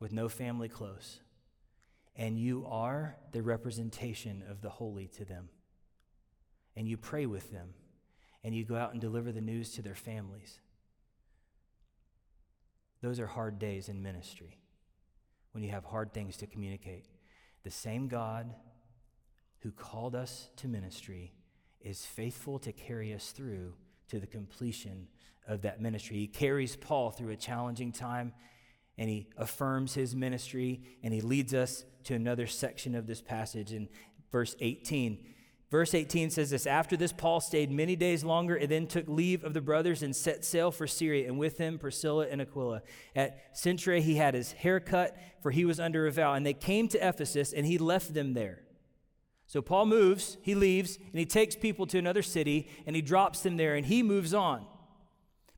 with 0.00 0.12
no 0.12 0.28
family 0.28 0.68
close 0.68 1.20
and 2.16 2.36
you 2.36 2.66
are 2.68 3.14
the 3.30 3.40
representation 3.40 4.42
of 4.50 4.60
the 4.60 4.70
holy 4.70 5.06
to 5.16 5.24
them. 5.24 5.48
And 6.74 6.88
you 6.88 6.96
pray 6.96 7.24
with 7.24 7.52
them, 7.52 7.68
and 8.42 8.52
you 8.52 8.64
go 8.64 8.74
out 8.74 8.90
and 8.90 9.00
deliver 9.00 9.30
the 9.30 9.40
news 9.40 9.70
to 9.74 9.82
their 9.82 9.94
families. 9.94 10.58
Those 13.00 13.20
are 13.20 13.28
hard 13.28 13.60
days 13.60 13.88
in 13.88 14.02
ministry 14.02 14.56
when 15.52 15.64
you 15.64 15.70
have 15.70 15.84
hard 15.84 16.12
things 16.12 16.36
to 16.38 16.46
communicate. 16.46 17.06
The 17.64 17.70
same 17.70 18.08
God 18.08 18.54
who 19.60 19.70
called 19.70 20.14
us 20.14 20.50
to 20.56 20.68
ministry 20.68 21.32
is 21.80 22.04
faithful 22.04 22.58
to 22.60 22.72
carry 22.72 23.12
us 23.12 23.32
through 23.32 23.74
to 24.08 24.18
the 24.18 24.26
completion 24.26 25.08
of 25.46 25.62
that 25.62 25.80
ministry. 25.80 26.16
He 26.16 26.26
carries 26.26 26.76
Paul 26.76 27.10
through 27.10 27.30
a 27.30 27.36
challenging 27.36 27.92
time 27.92 28.32
and 28.98 29.08
he 29.08 29.28
affirms 29.36 29.94
his 29.94 30.14
ministry 30.14 30.82
and 31.02 31.12
he 31.12 31.20
leads 31.20 31.54
us 31.54 31.84
to 32.04 32.14
another 32.14 32.46
section 32.46 32.94
of 32.94 33.06
this 33.06 33.22
passage 33.22 33.72
in 33.72 33.88
verse 34.30 34.54
18. 34.60 35.18
Verse 35.70 35.94
18 35.94 36.30
says 36.30 36.50
this 36.50 36.66
After 36.66 36.96
this, 36.96 37.12
Paul 37.12 37.40
stayed 37.40 37.70
many 37.70 37.94
days 37.94 38.24
longer 38.24 38.56
and 38.56 38.68
then 38.68 38.86
took 38.86 39.08
leave 39.08 39.44
of 39.44 39.54
the 39.54 39.60
brothers 39.60 40.02
and 40.02 40.14
set 40.14 40.44
sail 40.44 40.70
for 40.72 40.86
Syria, 40.86 41.28
and 41.28 41.38
with 41.38 41.58
him 41.58 41.78
Priscilla 41.78 42.26
and 42.28 42.40
Aquila. 42.40 42.82
At 43.14 43.54
Cenchreae, 43.54 44.00
he 44.00 44.16
had 44.16 44.34
his 44.34 44.52
hair 44.52 44.80
cut, 44.80 45.16
for 45.42 45.52
he 45.52 45.64
was 45.64 45.78
under 45.78 46.06
a 46.06 46.12
vow. 46.12 46.34
And 46.34 46.44
they 46.44 46.54
came 46.54 46.88
to 46.88 47.08
Ephesus, 47.08 47.52
and 47.52 47.66
he 47.66 47.78
left 47.78 48.14
them 48.14 48.34
there. 48.34 48.62
So 49.46 49.62
Paul 49.62 49.86
moves, 49.86 50.38
he 50.42 50.54
leaves, 50.54 50.96
and 50.96 51.18
he 51.18 51.26
takes 51.26 51.54
people 51.54 51.86
to 51.86 51.98
another 51.98 52.22
city, 52.22 52.68
and 52.86 52.96
he 52.96 53.02
drops 53.02 53.40
them 53.40 53.56
there, 53.56 53.76
and 53.76 53.86
he 53.86 54.02
moves 54.02 54.34
on. 54.34 54.66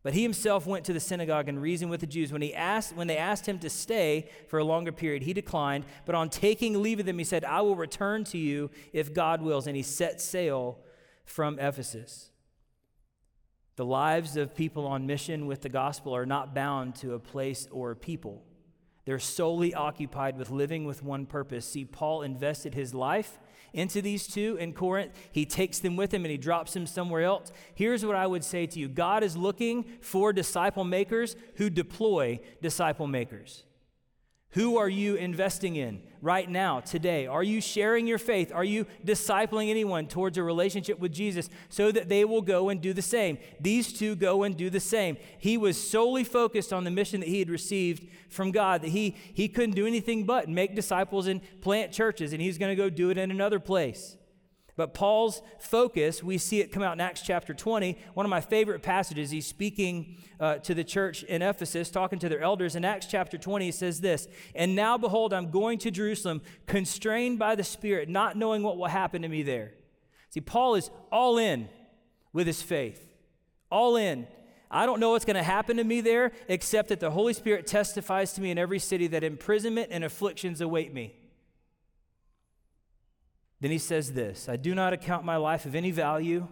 But 0.03 0.15
he 0.15 0.23
himself 0.23 0.67
went 0.67 0.85
to 0.87 0.93
the 0.93 1.01
synagogue 1.01 1.49
and 1.49 1.62
reasoned 1.62 1.91
with 1.91 2.01
the 2.01 2.07
Jews. 2.07 2.33
When, 2.33 2.43
he 2.43 2.53
asked, 2.53 2.97
when 2.97 3.07
they 3.07 3.17
asked 3.17 3.47
him 3.47 3.61
to 3.61 3.71
stay 3.71 4.29
for 4.49 4.59
a 4.59 4.65
longer 4.65 4.91
period, 4.91 5.23
he 5.23 5.33
declined. 5.33 5.85
But 6.05 6.17
on 6.17 6.29
taking 6.29 6.83
leave 6.83 6.99
of 6.99 7.07
them, 7.07 7.19
he 7.19 7.25
said, 7.25 7.45
I 7.45 7.61
will 7.61 7.77
return 7.77 8.25
to 8.25 8.38
you 8.38 8.71
if 8.93 9.15
God 9.15 9.43
wills. 9.43 9.69
And 9.69 9.77
he 9.77 9.83
set 9.83 10.21
sail 10.21 10.81
from 11.25 11.59
Ephesus. 11.61 12.31
The 13.77 13.85
lives 13.85 14.37
of 14.37 14.57
people 14.57 14.87
on 14.87 15.07
mission 15.07 15.47
with 15.47 15.62
the 15.62 15.69
gospel 15.69 16.15
are 16.15 16.27
not 16.27 16.55
bound 16.55 16.97
to 16.97 17.15
a 17.15 17.21
place 17.21 17.69
or 17.71 17.93
a 17.93 17.97
people. 17.97 18.43
They're 19.05 19.19
solely 19.19 19.73
occupied 19.73 20.37
with 20.37 20.51
living 20.51 20.85
with 20.85 21.03
one 21.03 21.27
purpose. 21.27 21.65
See, 21.67 21.85
Paul 21.85 22.23
invested 22.23 22.75
his 22.75 22.93
life 22.93 23.38
into 23.73 24.03
these 24.03 24.27
two 24.27 24.57
in 24.59 24.73
Corinth. 24.73 25.13
He 25.31 25.45
takes 25.45 25.79
them 25.79 25.97
with 25.97 26.13
him 26.13 26.25
and 26.25 26.31
he 26.31 26.39
drops 26.39 26.73
them 26.73 26.87
somewhere 26.87 27.23
else. 27.23 27.53
Here's 27.75 28.05
what 28.05 28.17
I 28.17 28.27
would 28.27 28.45
say 28.45 28.67
to 28.67 28.79
you 28.79 28.89
God 28.89 29.23
is 29.23 29.37
looking 29.37 29.85
for 30.01 30.33
disciple 30.33 30.85
makers 30.85 31.37
who 31.57 31.71
deploy 31.71 32.41
disciple 32.61 33.07
makers. 33.07 33.65
Who 34.53 34.77
are 34.77 34.88
you 34.88 35.15
investing 35.15 35.77
in 35.77 36.03
right 36.21 36.49
now, 36.49 36.81
today? 36.81 37.27
Are 37.27 37.43
you 37.43 37.62
sharing 37.62 38.07
your 38.07 38.19
faith? 38.19 38.53
Are 38.53 38.65
you 38.65 38.87
discipling 39.05 39.71
anyone 39.71 40.07
towards 40.07 40.37
a 40.37 40.43
relationship 40.43 40.99
with 40.99 41.11
Jesus 41.11 41.49
so 41.71 41.91
that 41.91 42.11
they 42.11 42.27
will 42.27 42.43
go 42.43 42.69
and 42.69 42.81
do 42.81 42.93
the 42.93 43.01
same? 43.01 43.38
These 43.61 43.95
two 43.95 44.15
go 44.15 44.43
and 44.43 44.55
do 44.55 44.69
the 44.69 44.79
same. 44.79 45.17
He 45.38 45.57
was 45.57 45.83
solely 45.83 46.23
focused 46.23 46.71
on 46.71 46.85
the 46.85 46.91
mission 46.91 47.21
that 47.21 47.31
he 47.31 47.38
had 47.38 47.49
received 47.49 48.07
from 48.29 48.51
God, 48.51 48.83
that 48.83 48.91
he, 48.91 49.17
he 49.33 49.49
couldn't 49.49 49.75
do 49.75 49.87
anything 49.87 50.25
but 50.25 50.51
make 50.51 50.75
disciples 50.75 51.29
and 51.29 51.41
plant 51.62 51.91
churches, 51.91 52.35
and 52.35 52.43
he's 52.43 52.59
going 52.59 52.71
to 52.71 52.77
go 52.77 52.91
do 52.91 53.09
it 53.09 53.17
in 53.17 53.31
another 53.31 53.59
place. 53.59 54.17
But 54.75 54.95
Paul's 54.95 55.43
focus, 55.59 56.23
we 56.23 56.39
see 56.39 56.61
it 56.61 56.73
come 56.73 56.83
out 56.83 56.95
in 56.95 57.01
Acts 57.01 57.21
chapter 57.21 57.53
20. 57.53 57.99
One 58.15 58.25
of 58.25 58.31
my 58.31 58.41
favorite 58.41 58.83
passages, 58.83 59.31
he's 59.31 59.47
speaking 59.47 60.17
uh, 60.41 60.57
to 60.57 60.75
the 60.75 60.83
church 60.83 61.23
in 61.25 61.43
Ephesus, 61.43 61.91
talking 61.91 62.19
to 62.21 62.29
their 62.29 62.41
elders. 62.41 62.75
In 62.75 62.85
Acts 62.85 63.07
chapter 63.07 63.37
20, 63.37 63.67
he 63.67 63.73
says 63.73 64.01
this 64.01 64.29
And 64.55 64.75
now, 64.75 64.97
behold, 64.97 65.35
I'm 65.35 65.51
going 65.51 65.79
to 65.81 65.91
Jerusalem, 65.91 66.41
constrained 66.67 67.39
by 67.39 67.55
the 67.55 67.65
Spirit, 67.65 68.09
not 68.09 68.37
knowing 68.37 68.63
what 68.63 68.79
will 68.79 68.87
happen 68.87 69.23
to 69.23 69.29
me 69.29 69.43
there. 69.43 69.75
See, 70.31 70.41
Paul 70.41 70.77
is 70.77 70.91
all 71.11 71.37
in 71.37 71.69
with 72.33 72.47
his 72.47 72.63
faith, 72.63 73.13
all 73.71 73.97
in. 73.97 74.27
I 74.71 74.87
don't 74.87 75.01
know 75.01 75.11
what's 75.11 75.27
going 75.27 75.37
to 75.37 75.43
happen 75.43 75.77
to 75.77 75.85
me 75.85 76.01
there, 76.01 76.33
except 76.49 76.89
that 76.89 76.99
the 76.99 77.11
Holy 77.11 77.35
Spirit 77.35 77.67
testifies 77.67 78.33
to 78.33 78.41
me 78.41 78.51
in 78.51 78.57
every 78.57 78.79
city 78.79 79.07
that 79.09 79.23
imprisonment 79.23 79.89
and 79.91 80.03
afflictions 80.03 80.63
await 80.63 80.95
me. 80.95 81.15
Then 83.62 83.70
he 83.70 83.79
says 83.79 84.12
this 84.12 84.48
I 84.48 84.57
do 84.57 84.75
not 84.75 84.92
account 84.92 85.25
my 85.25 85.37
life 85.37 85.64
of 85.64 85.75
any 85.75 85.92
value, 85.92 86.48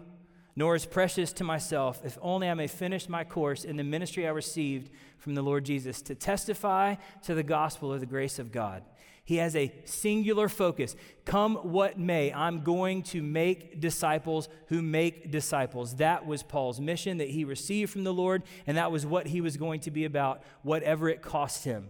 nor 0.55 0.75
as 0.75 0.85
precious 0.85 1.33
to 1.33 1.43
myself, 1.43 2.01
if 2.05 2.17
only 2.21 2.49
I 2.49 2.53
may 2.53 2.67
finish 2.67 3.07
my 3.09 3.25
course 3.25 3.65
in 3.65 3.75
the 3.75 3.83
ministry 3.83 4.25
I 4.25 4.31
received 4.31 4.89
from 5.17 5.35
the 5.35 5.41
Lord 5.41 5.65
Jesus 5.65 6.01
to 6.03 6.15
testify 6.15 6.95
to 7.23 7.35
the 7.35 7.43
gospel 7.43 7.93
of 7.93 7.99
the 7.99 8.05
grace 8.05 8.39
of 8.39 8.51
God. 8.51 8.83
He 9.25 9.35
has 9.37 9.55
a 9.57 9.73
singular 9.83 10.47
focus. 10.47 10.95
Come 11.25 11.55
what 11.55 11.99
may, 11.99 12.33
I'm 12.33 12.63
going 12.63 13.03
to 13.03 13.21
make 13.21 13.81
disciples 13.81 14.47
who 14.67 14.81
make 14.81 15.31
disciples. 15.31 15.97
That 15.97 16.25
was 16.25 16.43
Paul's 16.43 16.79
mission 16.79 17.17
that 17.17 17.29
he 17.29 17.43
received 17.43 17.91
from 17.91 18.05
the 18.05 18.13
Lord, 18.13 18.43
and 18.65 18.77
that 18.77 18.91
was 18.91 19.05
what 19.05 19.27
he 19.27 19.41
was 19.41 19.57
going 19.57 19.81
to 19.81 19.91
be 19.91 20.05
about, 20.05 20.43
whatever 20.63 21.09
it 21.09 21.21
cost 21.21 21.65
him. 21.65 21.89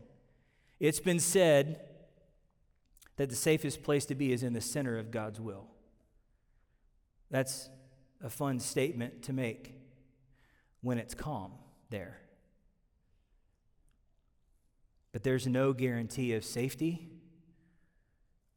It's 0.80 1.00
been 1.00 1.20
said 1.20 1.80
that 3.18 3.30
the 3.30 3.36
safest 3.36 3.84
place 3.84 4.06
to 4.06 4.16
be 4.16 4.32
is 4.32 4.44
in 4.44 4.54
the 4.54 4.62
center 4.62 4.98
of 4.98 5.12
God's 5.12 5.40
will. 5.40 5.68
That's 7.30 7.70
a 8.24 8.30
fun 8.30 8.60
statement 8.60 9.24
to 9.24 9.34
make 9.34 9.76
when 10.82 10.98
it's 10.98 11.14
calm 11.14 11.54
there. 11.90 12.20
But 15.12 15.24
there's 15.24 15.48
no 15.48 15.74
guarantee 15.74 16.34
of 16.34 16.46
safety 16.46 17.10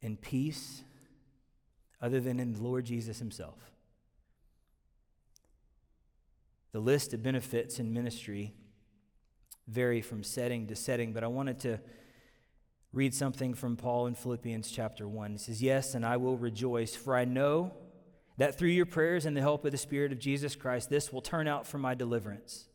and 0.01 0.19
peace 0.19 0.83
other 2.01 2.19
than 2.19 2.39
in 2.39 2.53
the 2.53 2.61
Lord 2.61 2.85
Jesus 2.85 3.19
Himself. 3.19 3.71
The 6.71 6.79
list 6.79 7.13
of 7.13 7.23
benefits 7.23 7.79
in 7.79 7.93
ministry 7.93 8.53
vary 9.67 10.01
from 10.01 10.23
setting 10.23 10.67
to 10.67 10.75
setting, 10.75 11.13
but 11.13 11.23
I 11.23 11.27
wanted 11.27 11.59
to 11.61 11.79
read 12.95 13.13
something 13.13 13.53
from 13.53 13.75
Paul 13.75 14.07
in 14.07 14.15
Philippians 14.15 14.71
chapter 14.71 15.05
1. 15.05 15.33
He 15.33 15.37
says, 15.37 15.61
Yes, 15.61 15.95
and 15.95 16.05
I 16.05 16.15
will 16.15 16.37
rejoice, 16.37 16.95
for 16.95 17.13
I 17.13 17.25
know 17.25 17.73
that 18.37 18.57
through 18.57 18.69
your 18.69 18.85
prayers 18.85 19.25
and 19.25 19.35
the 19.35 19.41
help 19.41 19.65
of 19.65 19.73
the 19.73 19.77
Spirit 19.77 20.13
of 20.13 20.19
Jesus 20.19 20.55
Christ, 20.55 20.89
this 20.89 21.11
will 21.11 21.21
turn 21.21 21.45
out 21.45 21.67
for 21.67 21.77
my 21.77 21.93
deliverance. 21.93 22.69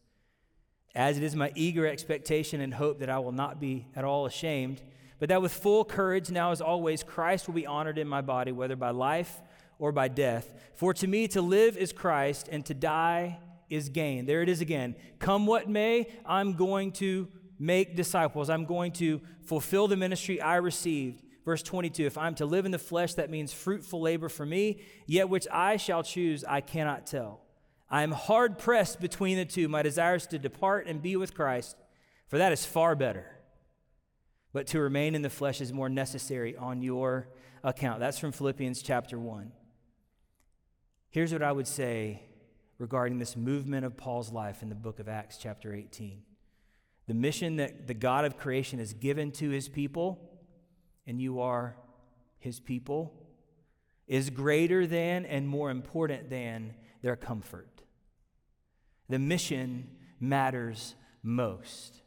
As 0.94 1.16
it 1.16 1.22
is 1.22 1.34
my 1.34 1.52
eager 1.54 1.86
expectation 1.86 2.60
and 2.60 2.74
hope 2.74 2.98
that 2.98 3.08
I 3.08 3.18
will 3.18 3.32
not 3.32 3.60
be 3.60 3.86
at 3.96 4.04
all 4.04 4.26
ashamed, 4.26 4.82
but 5.18 5.30
that 5.30 5.40
with 5.40 5.52
full 5.52 5.86
courage, 5.86 6.30
now 6.30 6.52
as 6.52 6.60
always, 6.60 7.02
Christ 7.02 7.46
will 7.46 7.54
be 7.54 7.66
honored 7.66 7.96
in 7.96 8.06
my 8.06 8.20
body, 8.20 8.52
whether 8.52 8.76
by 8.76 8.90
life 8.90 9.40
or 9.78 9.90
by 9.90 10.08
death. 10.08 10.52
For 10.74 10.92
to 10.94 11.06
me 11.06 11.28
to 11.28 11.40
live 11.40 11.78
is 11.78 11.94
Christ, 11.94 12.46
and 12.52 12.66
to 12.66 12.74
die 12.74 13.38
is 13.70 13.88
gain. 13.88 14.26
There 14.26 14.42
it 14.42 14.50
is 14.50 14.60
again. 14.60 14.96
Come 15.18 15.46
what 15.46 15.66
may, 15.66 16.12
I'm 16.26 16.54
going 16.54 16.92
to 16.92 17.28
make 17.60 17.94
disciples. 17.94 18.50
I'm 18.50 18.64
going 18.64 18.90
to 18.92 19.20
fulfill 19.44 19.86
the 19.86 19.96
ministry 19.96 20.40
I 20.40 20.56
received. 20.56 21.22
Verse 21.44 21.62
22 21.62 22.06
If 22.06 22.18
I'm 22.18 22.34
to 22.36 22.46
live 22.46 22.64
in 22.64 22.72
the 22.72 22.78
flesh, 22.78 23.14
that 23.14 23.30
means 23.30 23.52
fruitful 23.52 24.00
labor 24.00 24.28
for 24.28 24.46
me, 24.46 24.80
yet 25.06 25.28
which 25.28 25.46
I 25.52 25.76
shall 25.76 26.02
choose, 26.02 26.42
I 26.42 26.62
cannot 26.62 27.06
tell. 27.06 27.42
I 27.88 28.02
am 28.02 28.12
hard 28.12 28.58
pressed 28.58 29.00
between 29.00 29.36
the 29.36 29.44
two. 29.44 29.68
My 29.68 29.82
desire 29.82 30.14
is 30.14 30.26
to 30.28 30.38
depart 30.38 30.86
and 30.86 31.02
be 31.02 31.16
with 31.16 31.34
Christ, 31.34 31.76
for 32.28 32.38
that 32.38 32.52
is 32.52 32.64
far 32.64 32.96
better. 32.96 33.26
But 34.52 34.66
to 34.68 34.80
remain 34.80 35.14
in 35.14 35.22
the 35.22 35.30
flesh 35.30 35.60
is 35.60 35.72
more 35.72 35.88
necessary 35.88 36.56
on 36.56 36.82
your 36.82 37.28
account. 37.62 38.00
That's 38.00 38.18
from 38.18 38.32
Philippians 38.32 38.82
chapter 38.82 39.18
1. 39.18 39.52
Here's 41.10 41.32
what 41.32 41.42
I 41.42 41.52
would 41.52 41.68
say 41.68 42.22
regarding 42.78 43.18
this 43.18 43.36
movement 43.36 43.84
of 43.84 43.96
Paul's 43.96 44.32
life 44.32 44.62
in 44.62 44.68
the 44.68 44.74
book 44.74 45.00
of 45.00 45.08
Acts, 45.08 45.36
chapter 45.36 45.74
18. 45.74 46.22
The 47.10 47.14
mission 47.14 47.56
that 47.56 47.88
the 47.88 47.94
God 47.94 48.24
of 48.24 48.38
creation 48.38 48.78
has 48.78 48.92
given 48.92 49.32
to 49.32 49.50
his 49.50 49.68
people, 49.68 50.30
and 51.08 51.20
you 51.20 51.40
are 51.40 51.74
his 52.38 52.60
people, 52.60 53.12
is 54.06 54.30
greater 54.30 54.86
than 54.86 55.26
and 55.26 55.48
more 55.48 55.72
important 55.72 56.30
than 56.30 56.72
their 57.02 57.16
comfort. 57.16 57.82
The 59.08 59.18
mission 59.18 59.90
matters 60.20 60.94
most. 61.20 62.02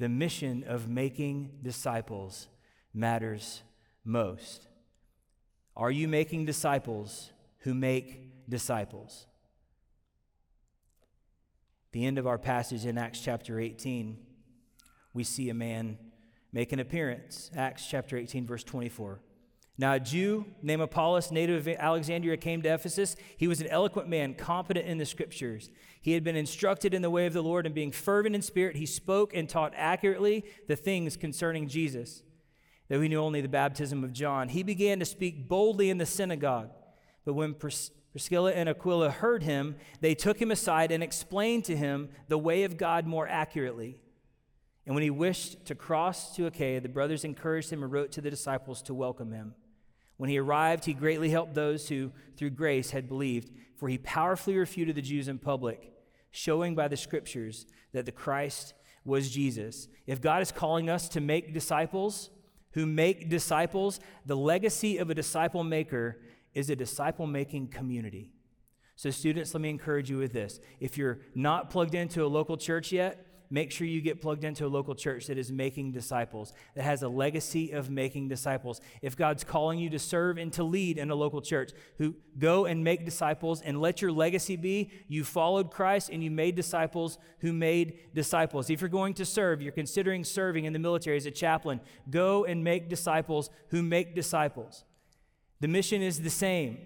The 0.00 0.08
mission 0.08 0.64
of 0.66 0.88
making 0.88 1.60
disciples 1.62 2.48
matters 2.92 3.62
most. 4.04 4.66
Are 5.76 5.92
you 5.92 6.08
making 6.08 6.46
disciples 6.46 7.30
who 7.58 7.74
make 7.74 8.48
disciples? 8.48 9.25
The 11.96 12.04
end 12.04 12.18
of 12.18 12.26
our 12.26 12.36
passage 12.36 12.84
in 12.84 12.98
Acts 12.98 13.22
chapter 13.22 13.58
18, 13.58 14.18
we 15.14 15.24
see 15.24 15.48
a 15.48 15.54
man 15.54 15.96
make 16.52 16.70
an 16.72 16.78
appearance. 16.78 17.50
Acts 17.56 17.86
chapter 17.88 18.18
18, 18.18 18.46
verse 18.46 18.62
24. 18.64 19.18
Now, 19.78 19.94
a 19.94 20.00
Jew 20.00 20.44
named 20.60 20.82
Apollos, 20.82 21.32
native 21.32 21.66
of 21.66 21.74
Alexandria, 21.78 22.36
came 22.36 22.60
to 22.60 22.68
Ephesus. 22.68 23.16
He 23.38 23.48
was 23.48 23.62
an 23.62 23.68
eloquent 23.68 24.10
man, 24.10 24.34
competent 24.34 24.86
in 24.86 24.98
the 24.98 25.06
scriptures. 25.06 25.70
He 26.02 26.12
had 26.12 26.22
been 26.22 26.36
instructed 26.36 26.92
in 26.92 27.00
the 27.00 27.08
way 27.08 27.24
of 27.24 27.32
the 27.32 27.42
Lord, 27.42 27.64
and 27.64 27.74
being 27.74 27.92
fervent 27.92 28.34
in 28.34 28.42
spirit, 28.42 28.76
he 28.76 28.84
spoke 28.84 29.34
and 29.34 29.48
taught 29.48 29.72
accurately 29.74 30.44
the 30.68 30.76
things 30.76 31.16
concerning 31.16 31.66
Jesus. 31.66 32.22
Though 32.90 33.00
he 33.00 33.08
knew 33.08 33.22
only 33.22 33.40
the 33.40 33.48
baptism 33.48 34.04
of 34.04 34.12
John, 34.12 34.50
he 34.50 34.62
began 34.62 34.98
to 34.98 35.06
speak 35.06 35.48
boldly 35.48 35.88
in 35.88 35.96
the 35.96 36.04
synagogue. 36.04 36.68
But 37.24 37.32
when 37.32 37.54
Priscilla 38.16 38.52
and 38.52 38.66
Aquila 38.66 39.10
heard 39.10 39.42
him, 39.42 39.76
they 40.00 40.14
took 40.14 40.40
him 40.40 40.50
aside 40.50 40.90
and 40.90 41.02
explained 41.02 41.66
to 41.66 41.76
him 41.76 42.08
the 42.28 42.38
way 42.38 42.62
of 42.62 42.78
God 42.78 43.06
more 43.06 43.28
accurately. 43.28 44.00
And 44.86 44.94
when 44.94 45.02
he 45.02 45.10
wished 45.10 45.66
to 45.66 45.74
cross 45.74 46.34
to 46.36 46.46
Achaia, 46.46 46.80
the 46.80 46.88
brothers 46.88 47.26
encouraged 47.26 47.70
him 47.70 47.82
and 47.82 47.92
wrote 47.92 48.12
to 48.12 48.22
the 48.22 48.30
disciples 48.30 48.80
to 48.84 48.94
welcome 48.94 49.32
him. 49.32 49.52
When 50.16 50.30
he 50.30 50.38
arrived, 50.38 50.86
he 50.86 50.94
greatly 50.94 51.28
helped 51.28 51.52
those 51.52 51.90
who, 51.90 52.10
through 52.38 52.50
grace, 52.50 52.92
had 52.92 53.06
believed, 53.06 53.50
for 53.76 53.86
he 53.86 53.98
powerfully 53.98 54.56
refuted 54.56 54.96
the 54.96 55.02
Jews 55.02 55.28
in 55.28 55.38
public, 55.38 55.92
showing 56.30 56.74
by 56.74 56.88
the 56.88 56.96
scriptures 56.96 57.66
that 57.92 58.06
the 58.06 58.12
Christ 58.12 58.72
was 59.04 59.30
Jesus. 59.30 59.88
If 60.06 60.22
God 60.22 60.40
is 60.40 60.52
calling 60.52 60.88
us 60.88 61.10
to 61.10 61.20
make 61.20 61.52
disciples 61.52 62.30
who 62.76 62.84
make 62.84 63.30
disciples, 63.30 64.00
the 64.26 64.36
legacy 64.36 64.98
of 64.98 65.08
a 65.08 65.14
disciple 65.14 65.64
maker 65.64 66.18
is 66.56 66.70
a 66.70 66.74
disciple 66.74 67.26
making 67.26 67.68
community. 67.68 68.32
So, 68.96 69.10
students, 69.10 69.52
let 69.52 69.60
me 69.60 69.68
encourage 69.68 70.08
you 70.08 70.16
with 70.16 70.32
this. 70.32 70.58
If 70.80 70.96
you're 70.96 71.20
not 71.34 71.68
plugged 71.68 71.94
into 71.94 72.24
a 72.24 72.26
local 72.26 72.56
church 72.56 72.92
yet, 72.92 73.26
make 73.50 73.70
sure 73.70 73.86
you 73.86 74.00
get 74.00 74.22
plugged 74.22 74.42
into 74.42 74.64
a 74.64 74.66
local 74.66 74.94
church 74.94 75.26
that 75.26 75.36
is 75.36 75.52
making 75.52 75.92
disciples, 75.92 76.54
that 76.74 76.82
has 76.82 77.02
a 77.02 77.08
legacy 77.08 77.72
of 77.72 77.90
making 77.90 78.28
disciples. 78.28 78.80
If 79.02 79.18
God's 79.18 79.44
calling 79.44 79.78
you 79.78 79.90
to 79.90 79.98
serve 79.98 80.38
and 80.38 80.50
to 80.54 80.64
lead 80.64 80.96
in 80.96 81.10
a 81.10 81.14
local 81.14 81.42
church, 81.42 81.72
who 81.98 82.14
go 82.38 82.64
and 82.64 82.82
make 82.82 83.04
disciples 83.04 83.60
and 83.60 83.78
let 83.78 84.00
your 84.00 84.10
legacy 84.10 84.56
be 84.56 84.90
you 85.08 85.24
followed 85.24 85.70
Christ 85.70 86.08
and 86.10 86.24
you 86.24 86.30
made 86.30 86.56
disciples 86.56 87.18
who 87.40 87.52
made 87.52 87.98
disciples. 88.14 88.70
If 88.70 88.80
you're 88.80 88.88
going 88.88 89.12
to 89.14 89.26
serve, 89.26 89.60
you're 89.60 89.72
considering 89.72 90.24
serving 90.24 90.64
in 90.64 90.72
the 90.72 90.78
military 90.78 91.18
as 91.18 91.26
a 91.26 91.30
chaplain, 91.30 91.82
go 92.08 92.46
and 92.46 92.64
make 92.64 92.88
disciples 92.88 93.50
who 93.68 93.82
make 93.82 94.14
disciples. 94.14 94.86
The 95.60 95.68
mission 95.68 96.02
is 96.02 96.20
the 96.20 96.30
same, 96.30 96.78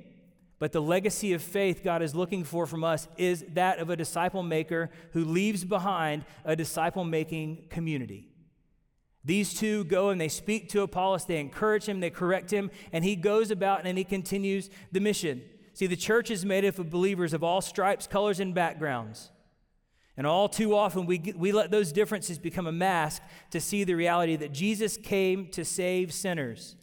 but 0.58 0.72
the 0.72 0.82
legacy 0.82 1.32
of 1.32 1.42
faith 1.42 1.82
God 1.82 2.02
is 2.02 2.14
looking 2.14 2.44
for 2.44 2.66
from 2.66 2.84
us 2.84 3.08
is 3.16 3.44
that 3.54 3.78
of 3.78 3.90
a 3.90 3.96
disciple 3.96 4.42
maker 4.42 4.90
who 5.12 5.24
leaves 5.24 5.64
behind 5.64 6.24
a 6.44 6.54
disciple 6.54 7.04
making 7.04 7.66
community. 7.70 8.28
These 9.24 9.54
two 9.54 9.84
go 9.84 10.10
and 10.10 10.20
they 10.20 10.28
speak 10.28 10.68
to 10.70 10.82
Apollos, 10.82 11.26
they 11.26 11.40
encourage 11.40 11.84
him, 11.84 12.00
they 12.00 12.10
correct 12.10 12.50
him, 12.50 12.70
and 12.92 13.04
he 13.04 13.16
goes 13.16 13.50
about 13.50 13.84
and 13.84 13.98
he 13.98 14.04
continues 14.04 14.70
the 14.92 15.00
mission. 15.00 15.42
See, 15.72 15.86
the 15.86 15.96
church 15.96 16.30
is 16.30 16.44
made 16.44 16.64
up 16.64 16.78
of 16.78 16.90
believers 16.90 17.32
of 17.32 17.44
all 17.44 17.60
stripes, 17.60 18.06
colors, 18.06 18.40
and 18.40 18.54
backgrounds. 18.54 19.30
And 20.16 20.26
all 20.26 20.48
too 20.48 20.74
often, 20.74 21.06
we, 21.06 21.32
we 21.36 21.52
let 21.52 21.70
those 21.70 21.92
differences 21.92 22.38
become 22.38 22.66
a 22.66 22.72
mask 22.72 23.22
to 23.50 23.60
see 23.60 23.84
the 23.84 23.94
reality 23.94 24.36
that 24.36 24.52
Jesus 24.52 24.96
came 24.98 25.48
to 25.52 25.64
save 25.64 26.12
sinners. 26.12 26.76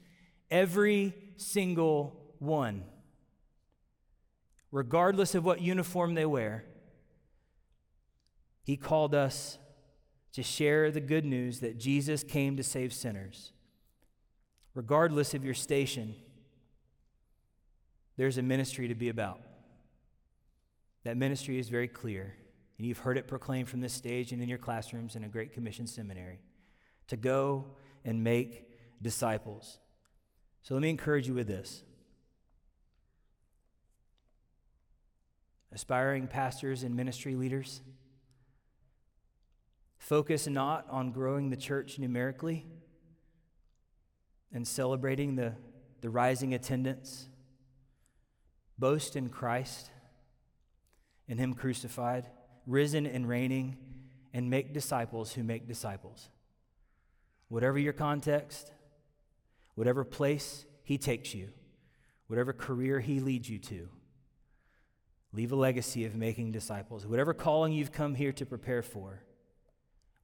Every 0.49 1.13
single 1.37 2.19
one, 2.39 2.83
regardless 4.71 5.35
of 5.35 5.45
what 5.45 5.61
uniform 5.61 6.13
they 6.13 6.25
wear. 6.25 6.65
He 8.63 8.75
called 8.75 9.15
us 9.15 9.57
to 10.33 10.43
share 10.43 10.91
the 10.91 10.99
good 10.99 11.25
news 11.25 11.61
that 11.61 11.77
Jesus 11.77 12.23
came 12.23 12.57
to 12.57 12.63
save 12.63 12.93
sinners. 12.93 13.53
Regardless 14.75 15.33
of 15.33 15.45
your 15.45 15.53
station, 15.53 16.15
there's 18.17 18.37
a 18.37 18.43
ministry 18.43 18.87
to 18.87 18.95
be 18.95 19.09
about. 19.09 19.39
That 21.03 21.17
ministry 21.17 21.57
is 21.57 21.69
very 21.69 21.87
clear, 21.87 22.35
and 22.77 22.85
you've 22.85 22.99
heard 22.99 23.17
it 23.17 23.27
proclaimed 23.27 23.69
from 23.69 23.79
this 23.79 23.93
stage 23.93 24.31
and 24.31 24.41
in 24.43 24.49
your 24.49 24.57
classrooms 24.57 25.15
in 25.15 25.23
a 25.23 25.29
Great 25.29 25.53
Commission 25.53 25.87
seminary 25.87 26.39
to 27.07 27.15
go 27.15 27.65
and 28.03 28.23
make 28.23 28.67
disciples. 29.01 29.79
So 30.63 30.73
let 30.73 30.81
me 30.81 30.89
encourage 30.89 31.27
you 31.27 31.33
with 31.33 31.47
this. 31.47 31.83
Aspiring 35.71 36.27
pastors 36.27 36.83
and 36.83 36.95
ministry 36.95 37.35
leaders, 37.35 37.81
focus 39.97 40.47
not 40.47 40.87
on 40.89 41.11
growing 41.11 41.49
the 41.49 41.57
church 41.57 41.99
numerically 41.99 42.65
and 44.53 44.67
celebrating 44.67 45.35
the, 45.35 45.53
the 46.01 46.09
rising 46.09 46.53
attendance. 46.53 47.27
Boast 48.79 49.15
in 49.15 49.29
Christ, 49.29 49.89
in 51.27 51.37
Him 51.37 51.53
crucified, 51.53 52.27
risen 52.65 53.05
and 53.05 53.27
reigning, 53.27 53.77
and 54.33 54.49
make 54.49 54.73
disciples 54.73 55.33
who 55.33 55.43
make 55.43 55.67
disciples. 55.67 56.29
Whatever 57.49 57.77
your 57.77 57.93
context, 57.93 58.71
whatever 59.77 60.03
place 60.03 60.65
He 60.81 60.97
takes 60.97 61.35
you, 61.35 61.49
whatever 62.25 62.51
career 62.51 62.99
He 62.99 63.19
leads 63.19 63.47
you 63.47 63.59
to. 63.59 63.89
Leave 65.31 65.51
a 65.51 65.55
legacy 65.55 66.03
of 66.03 66.15
making 66.15 66.51
disciples. 66.51 67.05
Whatever 67.05 67.31
calling 67.31 67.73
you've 67.73 67.91
come 67.91 68.15
here 68.15 68.31
to 68.31 68.45
prepare 68.45 68.81
for, 68.81 69.21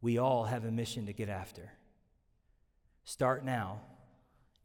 we 0.01 0.17
all 0.17 0.45
have 0.45 0.65
a 0.65 0.71
mission 0.71 1.05
to 1.05 1.13
get 1.13 1.29
after. 1.29 1.71
Start 3.03 3.45
now 3.45 3.81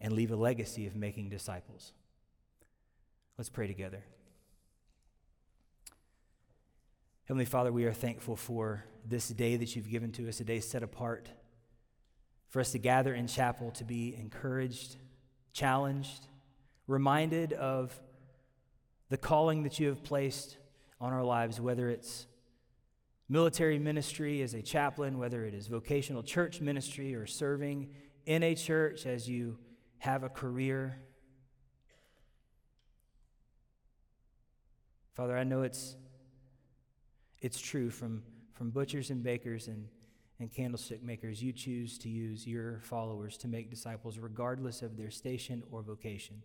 and 0.01 0.15
leave 0.15 0.31
a 0.31 0.37
legacy 0.37 0.87
of 0.87 0.97
making 0.97 1.29
disciples. 1.29 1.93
Let's 3.37 3.51
pray 3.51 3.67
together. 3.67 4.03
Heavenly 7.25 7.45
Father, 7.45 7.71
we 7.71 7.85
are 7.85 7.93
thankful 7.93 8.37
for 8.37 8.87
this 9.05 9.29
day 9.29 9.57
that 9.57 9.77
you've 9.77 9.91
given 9.91 10.13
to 10.13 10.31
us, 10.31 10.41
a 10.41 10.45
day 10.45 10.61
set 10.61 10.83
apart 10.83 11.29
for 12.49 12.61
us 12.61 12.73
to 12.73 12.79
gather 12.79 13.15
in 13.15 13.27
chapel 13.27 13.71
to 13.73 13.85
be 13.85 14.17
encouraged, 14.17 14.97
challenged, 15.53 16.27
reminded 16.87 17.53
of 17.53 17.99
the 19.11 19.19
calling 19.19 19.63
that 19.63 19.79
you 19.79 19.89
have 19.89 20.03
placed 20.03 20.57
on 21.01 21.13
our 21.13 21.25
lives, 21.25 21.61
whether 21.61 21.89
it's 21.89 22.27
military 23.29 23.79
ministry 23.79 24.43
as 24.43 24.55
a 24.55 24.63
chaplain, 24.63 25.19
whether 25.19 25.45
it 25.45 25.55
is 25.55 25.67
vocational 25.67 26.23
church 26.23 26.61
ministry 26.61 27.15
or 27.15 27.27
serving 27.27 27.91
in 28.27 28.43
a 28.43 28.55
church 28.55 29.05
as 29.07 29.29
you 29.29 29.59
have 29.99 30.25
a 30.25 30.29
career. 30.29 30.99
Father, 35.15 35.37
I 35.37 35.45
know 35.45 35.63
it's, 35.63 35.97
it's 37.41 37.61
true 37.61 37.91
from, 37.91 38.23
from 38.55 38.71
butchers 38.71 39.11
and 39.11 39.23
bakers 39.23 39.69
and, 39.69 39.89
and 40.41 40.53
candlestick 40.53 41.03
makers. 41.03 41.43
You 41.43 41.53
choose 41.53 41.99
to 41.99 42.09
use 42.09 42.47
your 42.47 42.81
followers 42.83 43.37
to 43.39 43.49
make 43.49 43.71
disciples 43.71 44.19
regardless 44.19 44.83
of 44.83 44.97
their 44.97 45.11
station 45.11 45.63
or 45.71 45.83
vocation. 45.83 46.43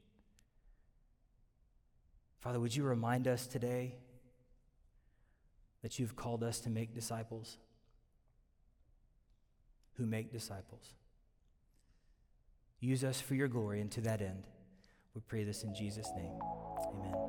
Father, 2.40 2.60
would 2.60 2.76
you 2.76 2.84
remind 2.84 3.28
us 3.28 3.48
today 3.48 3.96
that 5.82 6.00
you've 6.00 6.16
called 6.16 6.44
us 6.44 6.60
to 6.62 6.70
make 6.70 6.94
disciples 6.94 7.58
who 9.94 10.06
make 10.06 10.32
disciples? 10.32 10.94
Use 12.80 13.04
us 13.04 13.22
for 13.22 13.36
your 13.36 13.48
glory 13.48 13.80
and 13.80 13.92
to 13.92 14.02
that 14.02 14.22
end. 14.22 14.44
We 15.16 15.22
pray 15.22 15.44
this 15.44 15.64
in 15.64 15.74
Jesus' 15.74 16.10
name. 16.18 16.34
Amen. 16.90 17.23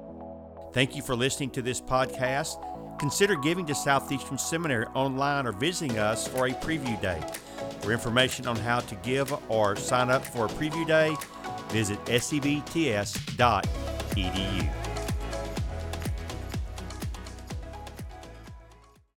Thank 0.74 0.96
you 0.96 1.02
for 1.02 1.14
listening 1.14 1.50
to 1.50 1.62
this 1.62 1.80
podcast. 1.80 2.58
Consider 2.98 3.36
giving 3.36 3.64
to 3.66 3.74
Southeastern 3.76 4.38
Seminary 4.38 4.86
online 4.86 5.46
or 5.46 5.52
visiting 5.52 5.98
us 5.98 6.26
for 6.26 6.48
a 6.48 6.50
preview 6.50 7.00
day. 7.00 7.22
For 7.80 7.92
information 7.92 8.48
on 8.48 8.56
how 8.56 8.80
to 8.80 8.96
give 8.96 9.32
or 9.48 9.76
sign 9.76 10.10
up 10.10 10.24
for 10.24 10.46
a 10.46 10.48
preview 10.48 10.84
day, 10.84 11.14
visit 11.68 12.04
sebts.edu. 12.06 13.24